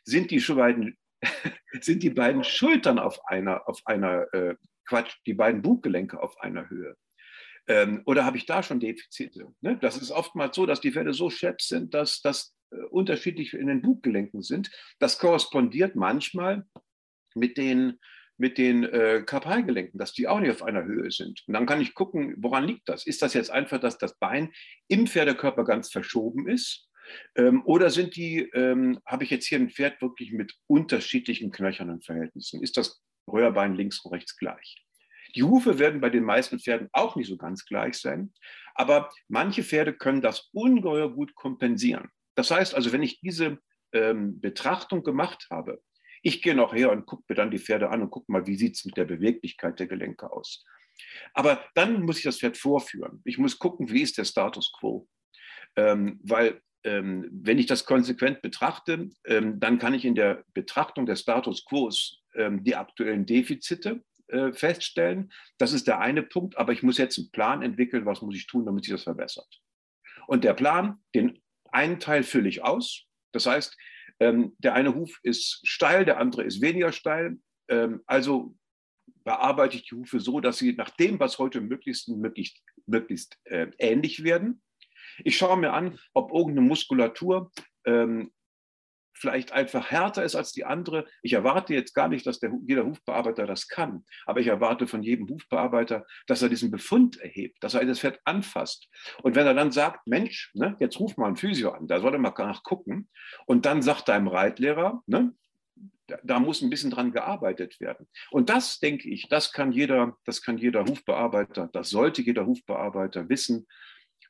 [0.05, 0.97] sind die beiden,
[1.81, 4.55] sind die beiden Schultern auf einer, auf einer äh,
[4.87, 6.97] Quatsch, die beiden Buggelenke auf einer Höhe?
[7.69, 9.53] Ähm, oder habe ich da schon Defizite?
[9.61, 9.79] Ne?
[9.81, 13.67] Das ist oftmals so, dass die Pferde so schepp sind, dass das äh, unterschiedlich in
[13.67, 14.71] den Buggelenken sind.
[14.99, 16.65] Das korrespondiert manchmal
[17.35, 17.99] mit den,
[18.37, 21.43] mit den äh, Karpalgelenken, dass die auch nicht auf einer Höhe sind.
[21.47, 23.07] Und dann kann ich gucken, woran liegt das?
[23.07, 24.53] Ist das jetzt einfach, dass das Bein
[24.89, 26.89] im Pferdekörper ganz verschoben ist?
[27.37, 32.03] Ähm, oder sind die, ähm, habe ich jetzt hier ein Pferd wirklich mit unterschiedlichen knöchernen
[32.03, 32.63] Verhältnissen?
[32.63, 34.85] Ist das Röhrbein links und rechts gleich?
[35.35, 38.33] Die Hufe werden bei den meisten Pferden auch nicht so ganz gleich sein,
[38.75, 42.09] aber manche Pferde können das ungeheuer gut kompensieren.
[42.35, 43.59] Das heißt also, wenn ich diese
[43.93, 45.83] ähm, Betrachtung gemacht habe,
[46.23, 48.57] ich gehe noch her und gucke mir dann die Pferde an und gucke mal, wie
[48.57, 50.65] sieht es mit der Beweglichkeit der Gelenke aus.
[51.35, 53.21] Aber dann muss ich das Pferd vorführen.
[53.25, 55.09] Ich muss gucken, wie ist der Status quo.
[55.77, 61.21] Ähm, weil wenn ich das konsequent betrachte, ähm, dann kann ich in der Betrachtung des
[61.21, 61.91] Status quo
[62.35, 65.33] ähm, die aktuellen Defizite äh, feststellen.
[65.59, 68.47] Das ist der eine Punkt, aber ich muss jetzt einen Plan entwickeln, was muss ich
[68.47, 69.49] tun, damit sich das verbessert.
[70.27, 71.41] Und der Plan, den
[71.73, 73.05] einen Teil fülle ich aus.
[73.33, 73.77] Das heißt,
[74.21, 77.39] ähm, der eine Huf ist steil, der andere ist weniger steil.
[77.69, 78.57] Ähm, also
[79.25, 83.69] bearbeite ich die Hufe so, dass sie nach dem, was heute möglichst, möglichst, möglichst äh,
[83.79, 84.63] ähnlich werden.
[85.25, 87.51] Ich schaue mir an, ob irgendeine Muskulatur
[87.85, 88.31] ähm,
[89.17, 91.07] vielleicht einfach härter ist als die andere.
[91.23, 95.03] Ich erwarte jetzt gar nicht, dass der, jeder Hufbearbeiter das kann, aber ich erwarte von
[95.03, 98.89] jedem Hufbearbeiter, dass er diesen Befund erhebt, dass er das Pferd anfasst.
[99.23, 102.13] Und wenn er dann sagt, Mensch, ne, jetzt ruf mal einen Physio an, da soll
[102.13, 103.09] er mal nachgucken.
[103.47, 105.33] Und dann sagt deinem Reitlehrer, ne,
[106.07, 108.07] da, da, muss ein bisschen dran gearbeitet werden.
[108.31, 113.29] Und das, denke ich, das kann jeder, das kann jeder Hufbearbeiter, das sollte jeder Hufbearbeiter
[113.29, 113.67] wissen.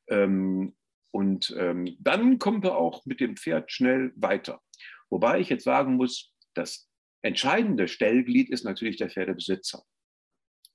[0.08, 0.74] Ähm,
[1.10, 4.60] und ähm, dann kommen wir auch mit dem Pferd schnell weiter.
[5.08, 6.88] Wobei ich jetzt sagen muss, das
[7.22, 9.82] entscheidende Stellglied ist natürlich der Pferdebesitzer.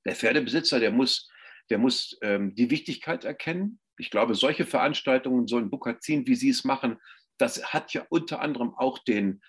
[0.06, 1.30] Der Pferdebesitzer, der muss,
[1.70, 3.80] der muss ähm, die Wichtigkeit erkennen.
[3.98, 6.98] Ich glaube, solche Veranstaltungen, so ein Bukazin, wie Sie es machen,
[7.38, 9.42] das hat ja unter anderem auch den,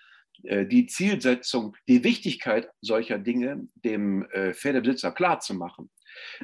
[0.43, 5.89] äh, die Zielsetzung, die Wichtigkeit solcher Dinge dem äh, Pferdebesitzer klarzumachen.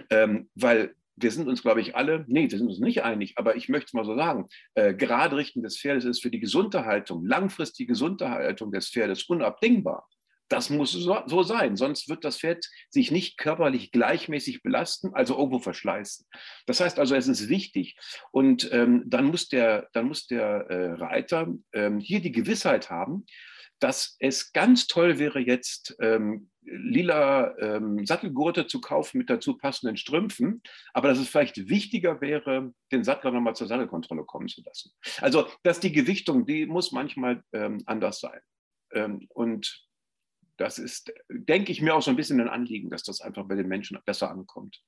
[0.09, 3.55] Ähm, weil wir sind uns, glaube ich, alle, nee, wir sind uns nicht einig, aber
[3.55, 7.89] ich möchte es mal so sagen, äh, Geradrichten des Pferdes ist für die Gesunderhaltung, langfristige
[7.89, 10.07] Gesunderhaltung des Pferdes unabdingbar.
[10.49, 15.37] Das muss so, so, sein, sonst wird das Pferd sich nicht körperlich gleichmäßig belasten, also
[15.37, 16.25] irgendwo verschleißen.
[16.65, 17.95] Das heißt also, es ist wichtig
[18.31, 23.25] und ähm, dann muss der, dann muss der äh, Reiter ähm, hier die Gewissheit haben,
[23.79, 29.97] dass es ganz toll wäre, jetzt ähm, lila ähm, Sattelgurte zu kaufen mit dazu passenden
[29.97, 30.61] Strümpfen,
[30.93, 34.91] aber dass es vielleicht wichtiger wäre, den Sattler nochmal zur Sattelkontrolle kommen zu lassen.
[35.21, 38.39] Also, dass die Gewichtung, die muss manchmal ähm, anders sein.
[38.93, 39.87] Ähm, und
[40.57, 43.55] das ist, denke ich mir, auch so ein bisschen ein Anliegen, dass das einfach bei
[43.55, 44.81] den Menschen besser ankommt.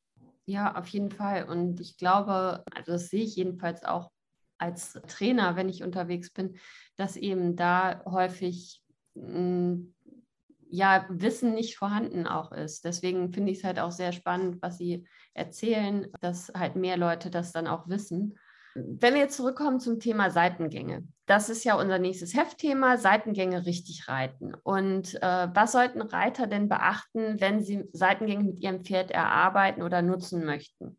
[0.45, 1.45] Ja, auf jeden Fall.
[1.45, 4.12] Und ich glaube, also das sehe ich jedenfalls auch
[4.58, 6.58] als Trainer, wenn ich unterwegs bin,
[6.97, 8.80] dass eben da häufig
[9.15, 12.86] ja, Wissen nicht vorhanden auch ist.
[12.86, 17.30] Deswegen finde ich es halt auch sehr spannend, was Sie erzählen, dass halt mehr Leute
[17.30, 18.38] das dann auch wissen.
[18.74, 24.08] Wenn wir jetzt zurückkommen zum Thema Seitengänge, das ist ja unser nächstes Heftthema, Seitengänge richtig
[24.08, 24.54] reiten.
[24.63, 30.02] Und äh, was sollten Reiter denn beachten, wenn sie Seitengänge mit ihrem Pferd erarbeiten oder
[30.02, 30.97] nutzen möchten?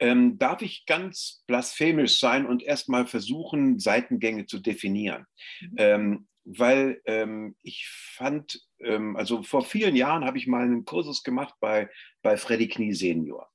[0.00, 5.26] Ähm, darf ich ganz blasphemisch sein und erstmal versuchen, Seitengänge zu definieren?
[5.60, 5.74] Mhm.
[5.76, 11.22] Ähm, weil ähm, ich fand, ähm, also vor vielen Jahren habe ich mal einen Kursus
[11.22, 11.90] gemacht bei,
[12.22, 13.50] bei Freddy Knie Senior.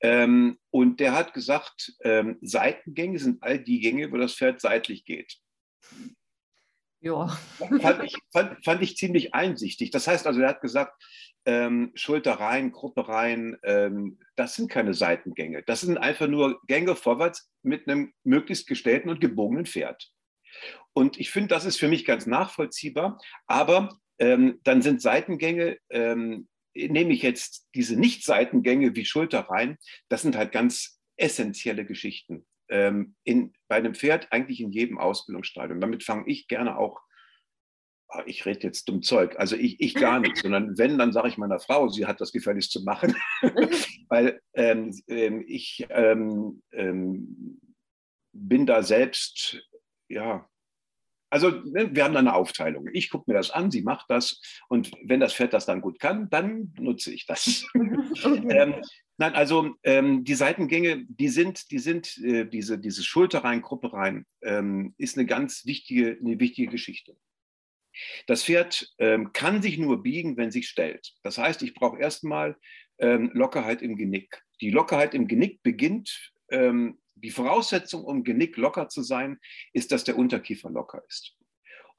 [0.00, 5.04] Ähm, und der hat gesagt, ähm, Seitengänge sind all die Gänge, wo das Pferd seitlich
[5.04, 5.38] geht.
[7.00, 7.28] Ja.
[7.80, 9.90] Fand ich, fand, fand ich ziemlich einsichtig.
[9.90, 11.02] Das heißt also, er hat gesagt,
[11.46, 15.62] ähm, Schulter rein, Gruppe rein, ähm, das sind keine Seitengänge.
[15.62, 20.12] Das sind einfach nur Gänge vorwärts mit einem möglichst gestellten und gebogenen Pferd.
[20.92, 23.20] Und ich finde, das ist für mich ganz nachvollziehbar.
[23.46, 30.22] Aber ähm, dann sind Seitengänge, ähm, nehme ich jetzt diese Nicht-Seitengänge wie Schulter rein, das
[30.22, 32.46] sind halt ganz essentielle Geschichten.
[32.68, 35.80] Ähm, in, bei einem Pferd eigentlich in jedem Ausbildungsstadium.
[35.80, 37.00] Damit fange ich gerne auch
[38.08, 39.34] Ah, ich rede jetzt dumm Zeug.
[39.38, 42.30] Also ich, ich gar nicht, sondern wenn, dann sage ich meiner Frau, sie hat das
[42.30, 43.16] gefälligst zu machen.
[44.08, 47.60] Weil ähm, ähm, ich ähm, ähm,
[48.32, 49.60] bin da selbst,
[50.08, 50.48] ja,
[51.30, 52.88] also ne, wir haben eine Aufteilung.
[52.92, 55.98] Ich gucke mir das an, sie macht das und wenn das Pferd das dann gut
[55.98, 57.66] kann, dann nutze ich das.
[57.74, 58.48] Okay.
[58.50, 58.74] ähm,
[59.18, 64.94] nein, also ähm, die Seitengänge, die sind, die sind äh, diese, diese Schulterreihen, Gruppereihen, ähm,
[64.98, 67.16] ist eine ganz wichtige, eine wichtige Geschichte.
[68.26, 71.14] Das Pferd ähm, kann sich nur biegen, wenn sich stellt.
[71.22, 72.56] Das heißt, ich brauche erstmal
[72.98, 74.42] ähm, Lockerheit im Genick.
[74.60, 79.38] Die Lockerheit im Genick beginnt ähm, die Voraussetzung, um Genick locker zu sein,
[79.72, 81.36] ist, dass der Unterkiefer locker ist.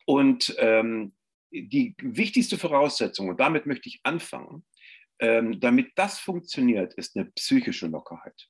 [0.06, 1.14] Und ähm,
[1.52, 4.66] die wichtigste Voraussetzung, und damit möchte ich anfangen,
[5.20, 8.48] ähm, damit das funktioniert, ist eine psychische Lockerheit.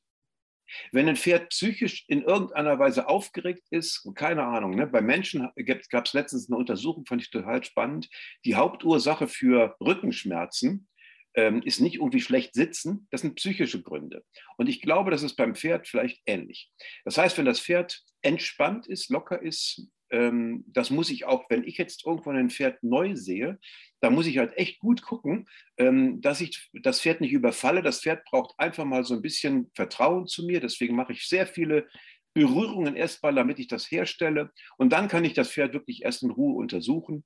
[0.91, 5.49] Wenn ein Pferd psychisch in irgendeiner Weise aufgeregt ist, keine Ahnung, ne, bei Menschen
[5.89, 8.10] gab es letztens eine Untersuchung, fand ich total spannend.
[8.43, 10.89] Die Hauptursache für Rückenschmerzen
[11.38, 14.26] ähm, ist nicht irgendwie schlecht sitzen, das sind psychische Gründe.
[14.58, 16.71] Und ich glaube, das ist beim Pferd vielleicht ähnlich.
[17.06, 21.63] Das heißt, wenn das Pferd entspannt ist, locker ist, ähm, das muss ich auch, wenn
[21.63, 23.60] ich jetzt irgendwo ein Pferd neu sehe,
[24.00, 25.47] da muss ich halt echt gut gucken,
[25.78, 27.84] ähm, dass ich das Pferd nicht überfalle.
[27.84, 30.60] Das Pferd braucht einfach mal so ein bisschen Vertrauen zu mir.
[30.60, 31.88] Deswegen mache ich sehr viele
[32.34, 34.52] Berührungen erstmal, damit ich das herstelle.
[34.78, 37.23] Und dann kann ich das Pferd wirklich erst in Ruhe untersuchen.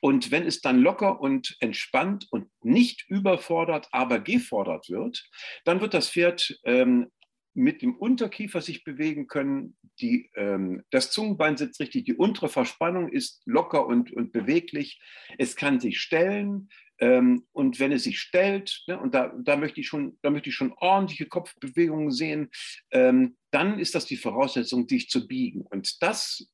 [0.00, 5.28] Und wenn es dann locker und entspannt und nicht überfordert, aber gefordert wird,
[5.64, 7.10] dann wird das Pferd ähm,
[7.54, 9.76] mit dem Unterkiefer sich bewegen können.
[10.00, 15.00] Die, ähm, das Zungenbein sitzt richtig, die untere Verspannung ist locker und, und beweglich.
[15.38, 16.68] Es kann sich stellen.
[17.00, 20.50] Ähm, und wenn es sich stellt, ne, und da, da, möchte ich schon, da möchte
[20.50, 22.50] ich schon ordentliche Kopfbewegungen sehen,
[22.90, 25.62] ähm, dann ist das die Voraussetzung, dich zu biegen.
[25.62, 26.48] Und das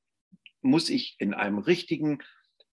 [0.62, 2.18] muss ich in einem richtigen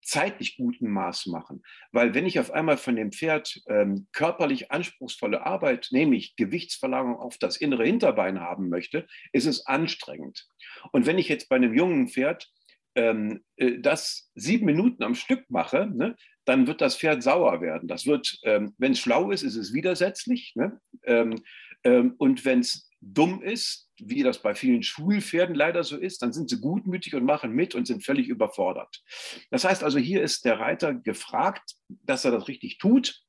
[0.02, 1.64] zeitlich guten Maß machen.
[1.92, 7.38] Weil wenn ich auf einmal von dem Pferd ähm, körperlich anspruchsvolle Arbeit, nämlich Gewichtsverlagerung auf
[7.38, 10.48] das innere Hinterbein haben möchte, ist es anstrengend.
[10.92, 12.50] Und wenn ich jetzt bei einem jungen Pferd
[12.96, 17.88] ähm, äh, das sieben Minuten am Stück mache, ne, dann wird das Pferd sauer werden.
[17.88, 20.54] Das wird, ähm, wenn es schlau ist, ist es widersetzlich.
[20.56, 20.80] Ne?
[21.04, 21.44] Ähm,
[21.84, 26.34] ähm und wenn es dumm ist, wie das bei vielen Schulpferden leider so ist, dann
[26.34, 29.04] sind sie gutmütig und machen mit und sind völlig überfordert.
[29.50, 33.22] Das heißt also, hier ist der Reiter gefragt, dass er das richtig tut.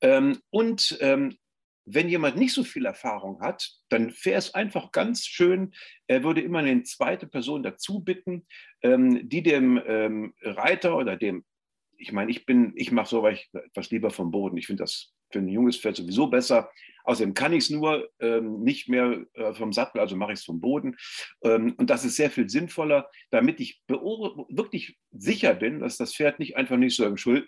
[0.00, 1.36] Ähm, und ähm,
[1.86, 5.74] wenn jemand nicht so viel Erfahrung hat, dann wäre es einfach ganz schön,
[6.06, 8.46] er würde immer eine zweite Person dazu bitten,
[8.82, 11.44] ähm, die dem Reiter oder dem
[11.98, 14.56] ich meine, ich bin, ich mache so etwas lieber vom Boden.
[14.56, 16.70] Ich finde das für ein junges Pferd sowieso besser.
[17.04, 20.44] Außerdem kann ich es nur ähm, nicht mehr äh, vom Sattel, also mache ich es
[20.44, 20.96] vom Boden.
[21.42, 26.38] Ähm, und das ist sehr viel sinnvoller, damit ich wirklich sicher bin, dass das Pferd
[26.38, 27.46] nicht einfach nicht so im, Schuld,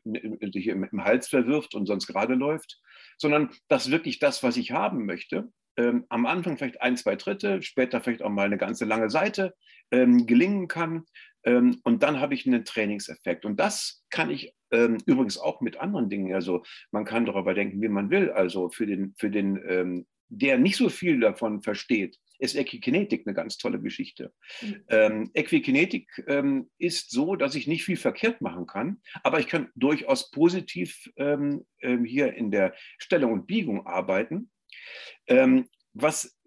[0.52, 2.80] sich im, im Hals verwirft und sonst gerade läuft,
[3.16, 7.62] sondern dass wirklich das, was ich haben möchte, ähm, am Anfang vielleicht ein, zwei Dritte,
[7.62, 9.54] später vielleicht auch mal eine ganze lange Seite
[9.90, 11.04] ähm, gelingen kann.
[11.44, 13.44] Ähm, und dann habe ich einen Trainingseffekt.
[13.44, 16.34] Und das kann ich ähm, übrigens auch mit anderen Dingen.
[16.34, 18.30] Also man kann darüber denken, wie man will.
[18.30, 23.34] Also für den, für den ähm, der nicht so viel davon versteht, ist Equikinetik eine
[23.34, 24.32] ganz tolle Geschichte.
[24.60, 24.84] Mhm.
[24.88, 29.70] Ähm, Equikinetik ähm, ist so, dass ich nicht viel verkehrt machen kann, aber ich kann
[29.74, 34.50] durchaus positiv ähm, ähm hier in der Stellung und Biegung arbeiten.
[35.26, 36.38] Ähm, was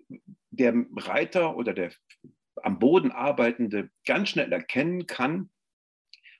[0.51, 1.91] der Reiter oder der
[2.61, 5.49] am Boden arbeitende ganz schnell erkennen kann,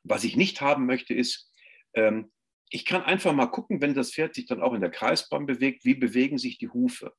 [0.04, 1.49] was ich nicht haben möchte, ist,
[1.94, 2.32] ähm,
[2.70, 5.86] ich kann einfach mal gucken, wenn das Pferd sich dann auch in der Kreisbahn bewegt,
[5.86, 7.14] wie bewegen sich die Hufe.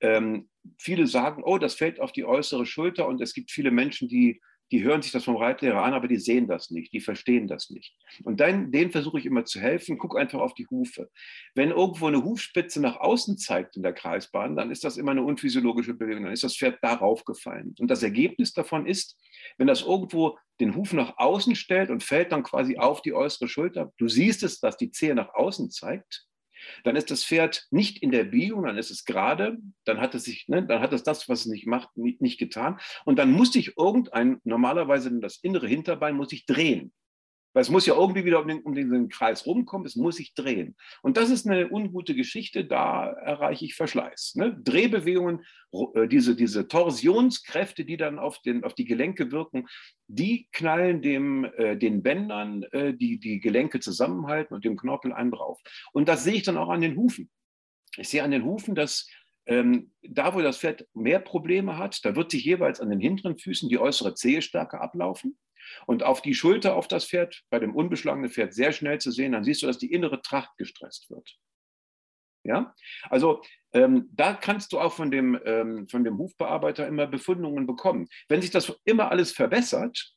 [0.00, 4.08] Ähm, viele sagen, oh, das fällt auf die äußere Schulter und es gibt viele Menschen,
[4.08, 7.48] die die hören sich das vom Reitlehrer an, aber die sehen das nicht, die verstehen
[7.48, 7.94] das nicht.
[8.24, 11.10] Und dann, denen versuche ich immer zu helfen, guck einfach auf die Hufe.
[11.54, 15.22] Wenn irgendwo eine Hufspitze nach außen zeigt in der Kreisbahn, dann ist das immer eine
[15.22, 17.74] unphysiologische Bewegung, dann ist das Pferd darauf gefallen.
[17.78, 19.16] Und das Ergebnis davon ist,
[19.56, 23.48] wenn das irgendwo den Huf nach außen stellt und fällt dann quasi auf die äußere
[23.48, 26.28] Schulter, du siehst es, dass die Zehe nach außen zeigt,
[26.84, 30.24] dann ist das Pferd nicht in der Biegung, dann ist es gerade, dann hat es
[30.24, 32.78] sich, ne, dann hat es das, was es nicht macht, nicht, nicht getan.
[33.04, 36.92] Und dann muss sich irgendein, normalerweise das innere Hinterbein muss sich drehen.
[37.58, 40.32] Weil es muss ja irgendwie wieder um den, um den Kreis rumkommen, es muss sich
[40.32, 40.76] drehen.
[41.02, 44.36] Und das ist eine ungute Geschichte, da erreiche ich Verschleiß.
[44.36, 44.56] Ne?
[44.62, 49.66] Drehbewegungen, äh, diese, diese Torsionskräfte, die dann auf, den, auf die Gelenke wirken,
[50.06, 55.32] die knallen dem, äh, den Bändern, äh, die die Gelenke zusammenhalten und dem Knorpel einen
[55.32, 55.60] drauf.
[55.92, 57.28] Und das sehe ich dann auch an den Hufen.
[57.96, 59.10] Ich sehe an den Hufen, dass
[59.46, 63.36] ähm, da, wo das Pferd mehr Probleme hat, da wird sich jeweils an den hinteren
[63.36, 65.36] Füßen die äußere Zehe stärker ablaufen.
[65.86, 69.32] Und auf die Schulter auf das Pferd, bei dem unbeschlagenen Pferd sehr schnell zu sehen,
[69.32, 71.36] dann siehst du, dass die innere Tracht gestresst wird.
[72.44, 72.74] Ja,
[73.10, 73.42] also
[73.72, 78.08] ähm, da kannst du auch von dem, ähm, von dem Hufbearbeiter immer Befundungen bekommen.
[78.28, 80.14] Wenn sich das immer alles verbessert,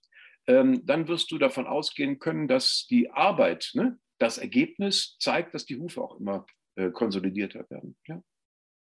[0.48, 5.66] ähm, dann wirst du davon ausgehen können, dass die Arbeit, ne, das Ergebnis zeigt, dass
[5.66, 6.46] die Hufe auch immer
[6.76, 7.98] äh, konsolidierter werden.
[8.08, 8.24] Ja?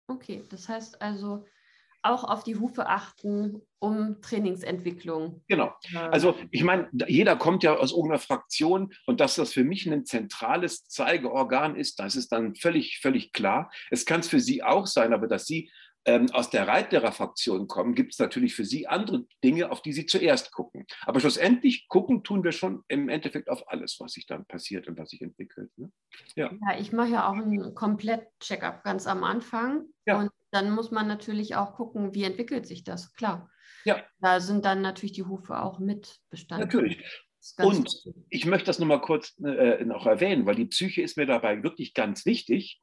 [0.06, 1.46] Okay, das heißt also,
[2.04, 5.42] auch auf die Hufe achten, um Trainingsentwicklung.
[5.48, 5.74] Genau.
[6.10, 10.04] Also ich meine, jeder kommt ja aus irgendeiner Fraktion und dass das für mich ein
[10.06, 13.70] zentrales Zeigeorgan ist, das ist dann völlig, völlig klar.
[13.90, 15.70] Es kann es für Sie auch sein, aber dass Sie
[16.06, 20.06] ähm, aus der Reitlehrerfraktion kommen, gibt es natürlich für Sie andere Dinge, auf die Sie
[20.06, 20.86] zuerst gucken.
[21.02, 24.98] Aber schlussendlich gucken tun wir schon im Endeffekt auf alles, was sich dann passiert und
[24.98, 25.70] was sich entwickelt.
[25.76, 25.90] Ne?
[26.36, 26.50] Ja.
[26.52, 29.86] ja, ich mache ja auch einen Komplett-Checkup ganz am Anfang.
[30.06, 30.18] Ja.
[30.20, 33.50] Und dann muss man natürlich auch gucken, wie entwickelt sich das, klar.
[33.84, 34.02] Ja.
[34.20, 36.66] Da sind dann natürlich die Hufe auch mit Bestandteil.
[36.66, 37.22] Natürlich.
[37.58, 38.14] Und wichtig.
[38.30, 41.92] ich möchte das nochmal kurz äh, noch erwähnen, weil die Psyche ist mir dabei wirklich
[41.92, 42.80] ganz wichtig.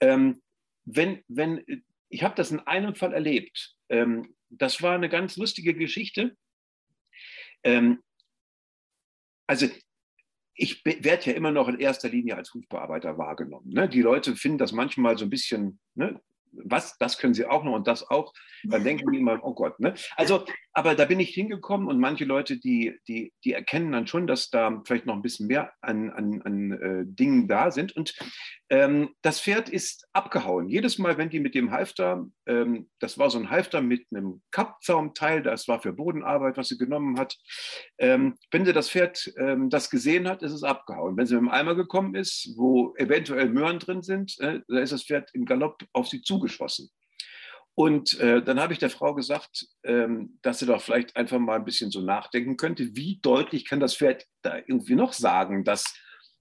[0.00, 0.40] Ähm,
[0.84, 1.62] wenn, wenn
[2.08, 3.74] ich habe das in einem Fall erlebt.
[3.90, 6.36] Ähm, das war eine ganz lustige Geschichte.
[7.62, 8.02] Ähm,
[9.46, 9.66] also
[10.54, 13.70] ich werde ja immer noch in erster Linie als Hufbearbeiter wahrgenommen.
[13.70, 13.88] Ne?
[13.88, 16.20] Die Leute finden das manchmal so ein bisschen, ne?
[16.52, 18.32] Was, das können sie auch noch und das auch.
[18.64, 19.78] Dann denken die immer, oh Gott.
[19.80, 19.94] Ne?
[20.16, 20.44] Also,
[20.78, 24.48] aber da bin ich hingekommen und manche Leute, die, die, die erkennen dann schon, dass
[24.48, 27.96] da vielleicht noch ein bisschen mehr an, an, an äh, Dingen da sind.
[27.96, 28.14] Und
[28.70, 30.68] ähm, das Pferd ist abgehauen.
[30.68, 34.40] Jedes Mal, wenn die mit dem Halfter, ähm, das war so ein Halfter mit einem
[34.52, 37.36] Kappzaumteil, das war für Bodenarbeit, was sie genommen hat.
[37.98, 41.16] Ähm, wenn sie das Pferd ähm, das gesehen hat, ist es abgehauen.
[41.16, 44.92] Wenn sie mit dem Eimer gekommen ist, wo eventuell Möhren drin sind, äh, da ist
[44.92, 46.88] das Pferd im Galopp auf sie zugeschossen.
[47.78, 51.54] Und äh, dann habe ich der Frau gesagt, ähm, dass sie doch vielleicht einfach mal
[51.54, 55.84] ein bisschen so nachdenken könnte, wie deutlich kann das Pferd da irgendwie noch sagen, dass,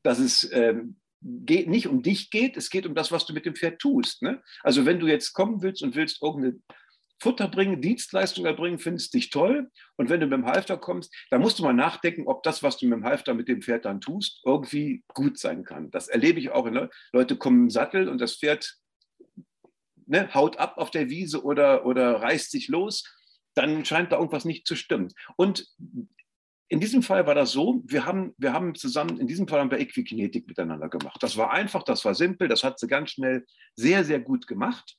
[0.01, 3.45] dass es ähm, geht, nicht um dich geht, es geht um das, was du mit
[3.45, 4.23] dem Pferd tust.
[4.23, 4.41] Ne?
[4.63, 6.59] Also wenn du jetzt kommen willst und willst irgendeine
[7.21, 9.69] Futter bringen, Dienstleistung erbringen, findest dich toll.
[9.95, 12.79] Und wenn du mit dem Halfter kommst, dann musst du mal nachdenken, ob das, was
[12.79, 15.91] du mit dem Halfter mit dem Pferd dann tust, irgendwie gut sein kann.
[15.91, 16.67] Das erlebe ich auch.
[16.67, 16.89] Ne?
[17.13, 18.79] Leute kommen im Sattel und das Pferd
[20.07, 23.03] ne, haut ab auf der Wiese oder, oder reißt sich los.
[23.53, 25.13] Dann scheint da irgendwas nicht zu stimmen.
[25.35, 25.67] Und
[26.69, 29.71] in diesem Fall war das so, wir haben, wir haben zusammen, in diesem Fall haben
[29.71, 31.21] wir Equikinetik miteinander gemacht.
[31.23, 33.45] Das war einfach, das war simpel, das hat sie ganz schnell
[33.75, 34.97] sehr, sehr gut gemacht.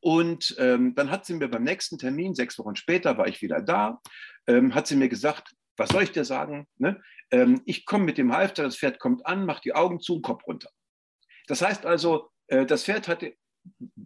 [0.00, 3.60] Und ähm, dann hat sie mir beim nächsten Termin, sechs Wochen später, war ich wieder
[3.60, 4.00] da,
[4.46, 6.68] ähm, hat sie mir gesagt, was soll ich dir sagen?
[6.76, 7.02] Ne?
[7.32, 10.46] Ähm, ich komme mit dem Halfter, das Pferd kommt an, macht die Augen zu, Kopf
[10.46, 10.70] runter.
[11.48, 13.34] Das heißt also, äh, das Pferd hatte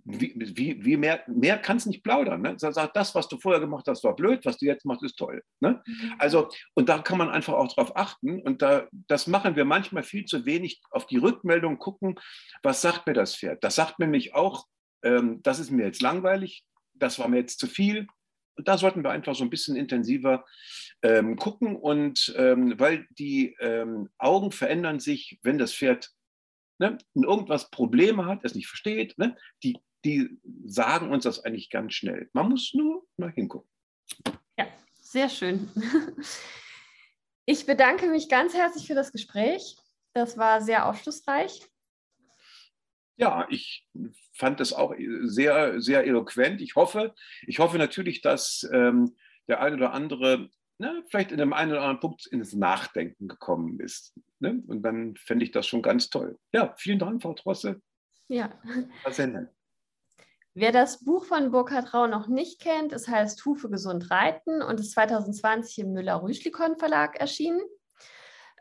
[0.04, 2.42] wie, wie, wie mehr, mehr kannst nicht plaudern.
[2.42, 2.54] Ne?
[2.58, 5.42] Sagt, das, was du vorher gemacht hast, war blöd, was du jetzt machst, ist toll.
[5.60, 5.82] Ne?
[5.86, 6.14] Mhm.
[6.18, 8.42] Also, und da kann man einfach auch drauf achten.
[8.42, 12.18] Und da, das machen wir manchmal viel zu wenig auf die Rückmeldung gucken,
[12.62, 13.62] was sagt mir das Pferd.
[13.64, 14.66] Das sagt mir nämlich auch,
[15.02, 18.06] ähm, das ist mir jetzt langweilig, das war mir jetzt zu viel.
[18.56, 20.44] Und da sollten wir einfach so ein bisschen intensiver
[21.02, 21.76] ähm, gucken.
[21.76, 26.10] Und ähm, weil die ähm, Augen verändern sich, wenn das Pferd
[26.82, 31.94] ne, irgendwas Probleme hat, es nicht versteht, ne, die, die sagen uns das eigentlich ganz
[31.94, 32.28] schnell.
[32.32, 33.70] Man muss nur mal hingucken.
[34.58, 34.66] Ja,
[35.00, 35.70] sehr schön.
[37.44, 39.76] Ich bedanke mich ganz herzlich für das Gespräch.
[40.14, 41.60] Das war sehr aufschlussreich.
[43.16, 43.88] Ja, ich
[44.32, 46.60] fand es auch sehr, sehr eloquent.
[46.60, 47.14] Ich hoffe,
[47.46, 49.16] ich hoffe natürlich, dass ähm,
[49.48, 50.50] der eine oder andere
[50.82, 54.14] ne, vielleicht in dem einen oder anderen Punkt ins Nachdenken gekommen ist.
[54.40, 54.62] Ne?
[54.66, 56.38] Und dann fände ich das schon ganz toll.
[56.52, 57.80] Ja, vielen Dank, Frau Trosse.
[58.28, 58.50] Ja.
[59.16, 59.48] Nett.
[60.54, 64.80] Wer das Buch von Burkhard Rau noch nicht kennt, es heißt Hufe gesund reiten und
[64.80, 67.60] ist 2020 im Müller-Rüschlikon Verlag erschienen.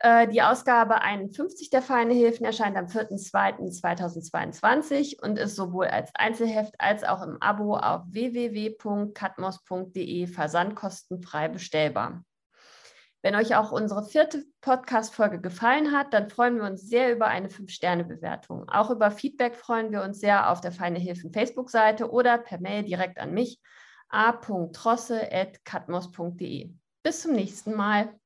[0.03, 6.73] Äh, die Ausgabe 51 der Feine Hilfen erscheint am 4.2.2022 und ist sowohl als Einzelheft
[6.79, 12.23] als auch im Abo auf www.katmos.de versandkostenfrei bestellbar.
[13.21, 17.49] Wenn euch auch unsere vierte Podcast-Folge gefallen hat, dann freuen wir uns sehr über eine
[17.49, 18.67] 5-Sterne-Bewertung.
[18.69, 22.81] Auch über Feedback freuen wir uns sehr auf der Feine Hilfen Facebook-Seite oder per Mail
[22.81, 23.61] direkt an mich
[24.09, 26.73] a.trosse.katmos.de.
[27.03, 28.19] Bis zum nächsten Mal.